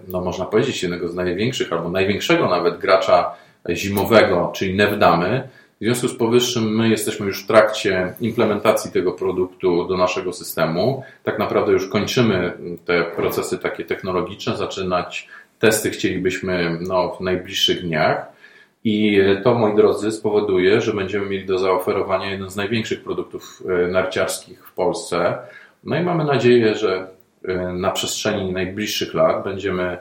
no 0.08 0.22
można 0.22 0.46
powiedzieć, 0.46 0.84
jednego 0.84 1.08
z 1.08 1.16
największych 1.16 1.74
albo 1.74 1.90
największego 1.90 2.50
nawet 2.50 2.78
gracza 2.78 3.36
zimowego, 3.70 4.52
czyli 4.56 4.76
Nevdamy. 4.76 5.50
W 5.82 5.84
związku 5.84 6.08
z 6.08 6.16
powyższym 6.16 6.76
my 6.76 6.90
jesteśmy 6.90 7.26
już 7.26 7.44
w 7.44 7.48
trakcie 7.48 8.14
implementacji 8.22 8.92
tego 8.92 9.12
produktu 9.12 9.88
do 9.88 9.98
naszego 9.98 10.34
systemu. 10.34 11.04
Tak 11.24 11.40
naprawdę 11.40 11.72
już 11.72 11.90
kończymy 11.90 12.54
te 12.86 13.04
procesy 13.04 13.58
takie 13.58 13.86
technologiczne, 13.86 14.58
zaczynać 14.58 15.28
testy 15.60 15.90
chcielibyśmy 15.90 16.78
no, 16.82 17.10
w 17.10 17.22
najbliższych 17.22 17.82
dniach. 17.82 18.39
I 18.84 19.22
to, 19.44 19.56
moi 19.56 19.76
drodzy, 19.76 20.12
spowoduje, 20.12 20.82
że 20.82 20.94
będziemy 20.94 21.26
mieli 21.26 21.46
do 21.46 21.60
zaoferowania 21.60 22.32
jeden 22.32 22.50
z 22.50 22.56
największych 22.56 23.04
produktów 23.04 23.64
e, 23.70 23.88
narciarskich 23.88 24.68
w 24.68 24.74
Polsce. 24.74 25.38
No 25.84 25.96
i 25.96 26.04
mamy 26.04 26.26
nadzieję, 26.26 26.76
że 26.76 27.08
e, 27.46 27.74
na 27.74 27.92
przestrzeni 27.92 28.54
najbliższych 28.54 29.14
lat 29.14 29.44
będziemy 29.44 29.84
e, 29.84 29.98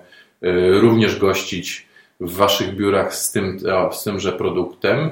również 0.70 1.18
gościć 1.18 1.88
w 2.20 2.36
Waszych 2.36 2.76
biurach 2.76 3.14
z, 3.14 3.32
tym, 3.32 3.58
z 3.92 4.04
tymże 4.04 4.32
produktem 4.32 5.10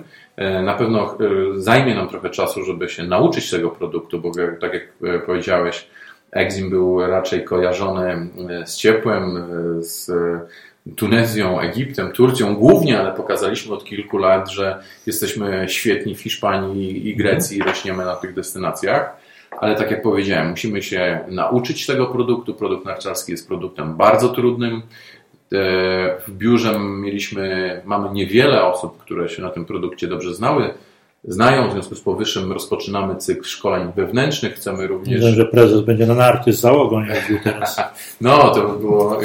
Na 0.65 0.75
pewno 0.75 1.19
zajmie 1.57 1.95
nam 1.95 2.09
trochę 2.09 2.31
czasu, 2.31 2.65
żeby 2.65 2.89
się 2.89 3.03
nauczyć 3.03 3.51
tego 3.51 3.71
produktu, 3.71 4.21
bo 4.21 4.31
tak 4.61 4.75
jak 4.75 5.23
powiedziałeś, 5.27 5.87
Exim 6.33 6.71
był 6.71 7.07
raczej 7.07 7.45
kojarzony 7.45 8.29
z 8.65 8.77
ciepłem, 8.77 9.45
z 9.81 10.11
Tunezją, 10.97 11.61
Egiptem, 11.61 12.13
Turcją 12.13 12.55
głównie, 12.55 13.01
ale 13.01 13.13
pokazaliśmy 13.13 13.75
od 13.75 13.85
kilku 13.85 14.19
lat, 14.19 14.51
że 14.51 14.83
jesteśmy 15.07 15.67
świetni 15.69 16.15
w 16.15 16.21
Hiszpanii 16.21 17.09
i 17.09 17.17
Grecji 17.17 17.59
i 17.59 17.63
rośniemy 17.63 18.05
na 18.05 18.17
tych 18.17 18.35
destynacjach. 18.35 19.17
Ale 19.61 19.75
tak 19.75 19.91
jak 19.91 20.03
powiedziałem, 20.03 20.51
musimy 20.51 20.83
się 20.83 21.21
nauczyć 21.29 21.87
tego 21.87 22.07
produktu. 22.07 22.55
Produkt 22.55 22.85
narciarski 22.85 23.33
jest 23.33 23.49
produktem 23.49 23.97
bardzo 23.97 24.29
trudnym. 24.29 24.75
E, 24.75 24.83
w 26.27 26.31
biurze 26.31 26.79
mieliśmy, 26.79 27.81
mamy 27.85 28.11
niewiele 28.13 28.65
osób, 28.65 28.99
które 28.99 29.29
się 29.29 29.43
na 29.43 29.51
tym 29.51 29.65
produkcie 29.65 30.09
dobrze 30.09 30.35
znały 30.35 30.75
znają. 31.27 31.69
W 31.69 31.73
związku 31.73 31.95
z 31.95 32.01
powyższym 32.01 32.53
rozpoczynamy 32.53 33.17
cykl 33.17 33.45
szkoleń 33.45 33.93
wewnętrznych. 33.97 34.55
Chcemy 34.55 34.87
również. 34.87 35.21
Wiem, 35.21 35.35
że 35.35 35.45
prezes 35.45 35.81
będzie 35.81 36.07
na 36.07 36.15
narty 36.15 36.53
z 36.53 36.61
załogą 36.61 37.05
jeździł 37.05 37.39
teraz. 37.45 37.77
no, 38.21 38.51
to 38.51 38.69
by 38.69 38.79
było 38.79 39.21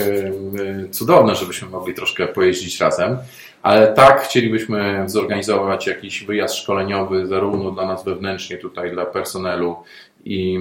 cudowne, 0.92 1.36
żebyśmy 1.36 1.70
mogli 1.70 1.94
troszkę 1.94 2.28
pojeździć 2.28 2.80
razem. 2.80 3.18
Ale 3.64 3.94
tak, 3.94 4.22
chcielibyśmy 4.22 5.04
zorganizować 5.06 5.88
jakiś 5.88 6.24
wyjazd 6.24 6.56
szkoleniowy, 6.56 7.28
zarówno 7.28 7.72
dla 7.72 7.88
nas 7.88 8.06
wewnętrznie, 8.06 8.58
tutaj 8.58 8.92
dla 8.92 9.06
personelu 9.06 9.76
i, 10.26 10.60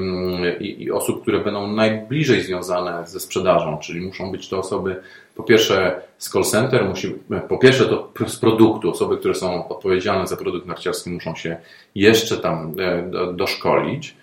i, 0.60 0.82
i 0.82 0.90
osób, 0.90 1.22
które 1.22 1.38
będą 1.38 1.66
najbliżej 1.66 2.42
związane 2.42 3.06
ze 3.06 3.20
sprzedażą, 3.20 3.78
czyli 3.78 4.00
muszą 4.00 4.32
być 4.32 4.48
to 4.48 4.58
osoby 4.58 4.96
po 5.34 5.42
pierwsze 5.42 6.00
z 6.18 6.30
call 6.30 6.44
center, 6.44 6.84
musi, 6.84 7.14
po 7.48 7.58
pierwsze 7.58 7.86
to 7.86 8.12
z 8.26 8.36
produktu, 8.36 8.90
osoby, 8.90 9.16
które 9.16 9.34
są 9.34 9.68
odpowiedzialne 9.68 10.26
za 10.26 10.36
produkt 10.36 10.66
narciarski 10.66 11.10
muszą 11.10 11.34
się 11.34 11.56
jeszcze 11.94 12.36
tam 12.36 12.74
e, 12.78 13.32
doszkolić. 13.32 14.16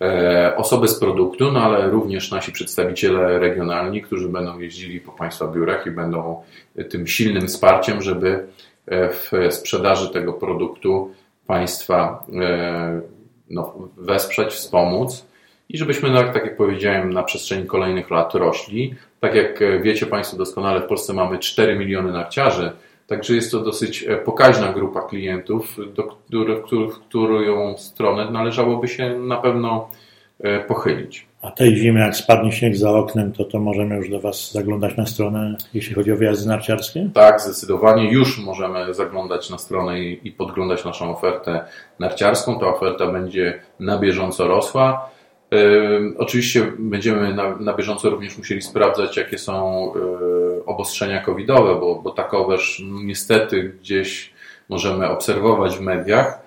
E, 0.00 0.56
osoby 0.56 0.88
z 0.88 0.98
produktu, 0.98 1.52
no 1.52 1.60
ale 1.60 1.90
również 1.90 2.30
nasi 2.30 2.52
przedstawiciele 2.52 3.38
regionalni, 3.38 4.02
którzy 4.02 4.28
będą 4.28 4.58
jeździli 4.58 5.00
po 5.00 5.12
Państwa 5.12 5.48
biurach 5.48 5.86
i 5.86 5.90
będą 5.90 6.42
tym 6.90 7.06
silnym 7.06 7.46
wsparciem, 7.46 8.02
żeby 8.02 8.46
e, 8.86 9.08
w 9.08 9.32
sprzedaży 9.50 10.10
tego 10.10 10.32
produktu 10.32 11.10
Państwa 11.46 12.26
no, 13.50 13.74
wesprzeć, 13.96 14.52
wspomóc 14.52 15.26
i 15.68 15.78
żebyśmy, 15.78 16.10
no, 16.10 16.22
tak 16.22 16.44
jak 16.44 16.56
powiedziałem, 16.56 17.12
na 17.12 17.22
przestrzeni 17.22 17.66
kolejnych 17.66 18.10
lat 18.10 18.34
rośli. 18.34 18.94
Tak 19.20 19.34
jak 19.34 19.62
e, 19.62 19.80
wiecie 19.80 20.06
Państwo 20.06 20.36
doskonale, 20.36 20.80
w 20.80 20.86
Polsce 20.86 21.12
mamy 21.12 21.38
4 21.38 21.78
miliony 21.78 22.12
narciarzy, 22.12 22.72
także 23.06 23.34
jest 23.34 23.50
to 23.50 23.60
dosyć 23.60 24.02
e, 24.02 24.16
pokaźna 24.16 24.72
grupa 24.72 25.02
klientów, 25.02 25.76
do 25.94 26.02
których, 26.02 26.94
w 26.94 27.00
którą 27.00 27.78
stronę 27.78 28.30
należałoby 28.30 28.88
się 28.88 29.18
na 29.18 29.36
pewno 29.36 29.90
e, 30.40 30.60
pochylić. 30.60 31.26
A 31.46 31.50
tej 31.50 31.76
zimy, 31.76 32.00
jak 32.00 32.16
spadnie 32.16 32.52
śnieg 32.52 32.76
za 32.76 32.90
oknem, 32.90 33.32
to 33.32 33.44
to 33.44 33.60
możemy 33.60 33.96
już 33.96 34.10
do 34.10 34.20
Was 34.20 34.52
zaglądać 34.52 34.96
na 34.96 35.06
stronę, 35.06 35.56
jeśli 35.74 35.94
chodzi 35.94 36.12
o 36.12 36.16
wyjazdy 36.16 36.48
narciarskie? 36.48 37.10
Tak, 37.14 37.40
zdecydowanie. 37.40 38.12
Już 38.12 38.38
możemy 38.38 38.94
zaglądać 38.94 39.50
na 39.50 39.58
stronę 39.58 40.00
i, 40.00 40.28
i 40.28 40.32
podglądać 40.32 40.84
naszą 40.84 41.16
ofertę 41.16 41.64
narciarską. 41.98 42.60
Ta 42.60 42.66
oferta 42.66 43.06
będzie 43.06 43.60
na 43.80 43.98
bieżąco 43.98 44.48
rosła. 44.48 45.10
Oczywiście 46.18 46.72
będziemy 46.78 47.34
na, 47.34 47.56
na, 47.56 47.74
bieżąco 47.74 48.10
również 48.10 48.38
musieli 48.38 48.62
sprawdzać, 48.62 49.16
jakie 49.16 49.38
są 49.38 49.92
obostrzenia 50.66 51.22
covidowe, 51.22 51.80
bo, 51.80 51.94
bo 51.94 52.10
takoweż 52.10 52.82
niestety 53.04 53.62
gdzieś 53.80 54.32
możemy 54.68 55.08
obserwować 55.08 55.76
w 55.76 55.80
mediach. 55.80 56.45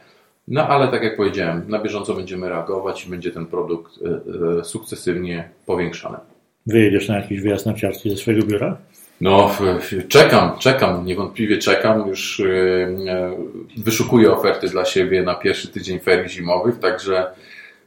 No 0.49 0.67
ale 0.67 0.87
tak 0.87 1.03
jak 1.03 1.15
powiedziałem, 1.15 1.63
na 1.67 1.79
bieżąco 1.79 2.13
będziemy 2.13 2.49
reagować 2.49 3.05
i 3.05 3.09
będzie 3.09 3.31
ten 3.31 3.45
produkt 3.45 3.91
e, 4.05 4.59
e, 4.59 4.63
sukcesywnie 4.63 5.49
powiększany. 5.65 6.17
Wyjedziesz 6.67 7.07
na 7.07 7.17
jakiś 7.17 7.41
wyjazd 7.41 7.65
narciarski 7.65 8.09
ze 8.09 8.17
swojego 8.17 8.45
biura? 8.45 8.77
No, 9.21 9.51
czekam, 10.07 10.51
czekam, 10.59 11.05
niewątpliwie 11.05 11.57
czekam. 11.57 12.07
Już 12.07 12.39
e, 12.39 13.37
wyszukuję 13.77 14.31
oferty 14.31 14.67
dla 14.67 14.85
siebie 14.85 15.23
na 15.23 15.35
pierwszy 15.35 15.67
tydzień 15.67 15.99
ferii 15.99 16.29
zimowych, 16.29 16.79
także 16.79 17.25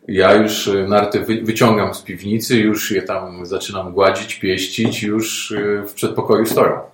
ja 0.08 0.34
już 0.34 0.70
narty 0.88 1.20
wyciągam 1.42 1.94
z 1.94 2.02
piwnicy, 2.02 2.56
już 2.56 2.90
je 2.90 3.02
tam 3.02 3.46
zaczynam 3.46 3.92
gładzić, 3.92 4.34
pieścić, 4.34 5.02
już 5.02 5.54
w 5.88 5.92
przedpokoju 5.92 6.46
stoją. 6.46 6.91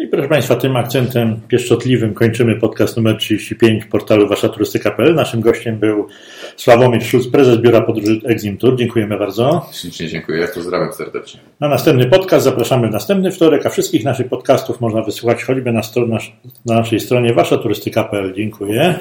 I 0.00 0.08
proszę 0.08 0.28
Państwa, 0.28 0.56
tym 0.56 0.76
akcentem 0.76 1.40
pieszczotliwym 1.48 2.14
kończymy 2.14 2.56
podcast 2.56 2.96
numer 2.96 3.16
35 3.16 3.84
portalu 3.84 4.28
waszaturystyka.pl. 4.28 5.14
Naszym 5.14 5.40
gościem 5.40 5.78
był 5.78 6.08
Sławomir 6.56 7.04
Szulc, 7.04 7.26
prezes 7.28 7.58
Biura 7.58 7.80
Podróży 7.80 8.20
Exim 8.24 8.58
Tour. 8.58 8.76
Dziękujemy 8.76 9.18
bardzo. 9.18 9.66
Ślicznie 9.72 10.08
dziękuję, 10.08 10.48
pozdrawiam 10.54 10.92
serdecznie. 10.92 11.40
Na 11.60 11.68
następny 11.68 12.06
podcast 12.06 12.44
zapraszamy 12.44 12.88
w 12.88 12.90
następny 12.90 13.30
wtorek, 13.30 13.66
a 13.66 13.70
wszystkich 13.70 14.04
naszych 14.04 14.28
podcastów 14.28 14.80
można 14.80 15.02
wysłuchać 15.02 15.44
choćby 15.44 15.72
na, 15.72 15.80
na 16.66 16.74
naszej 16.74 17.00
stronie 17.00 17.34
waszaturystyka.pl. 17.34 18.34
Dziękuję. 18.34 18.98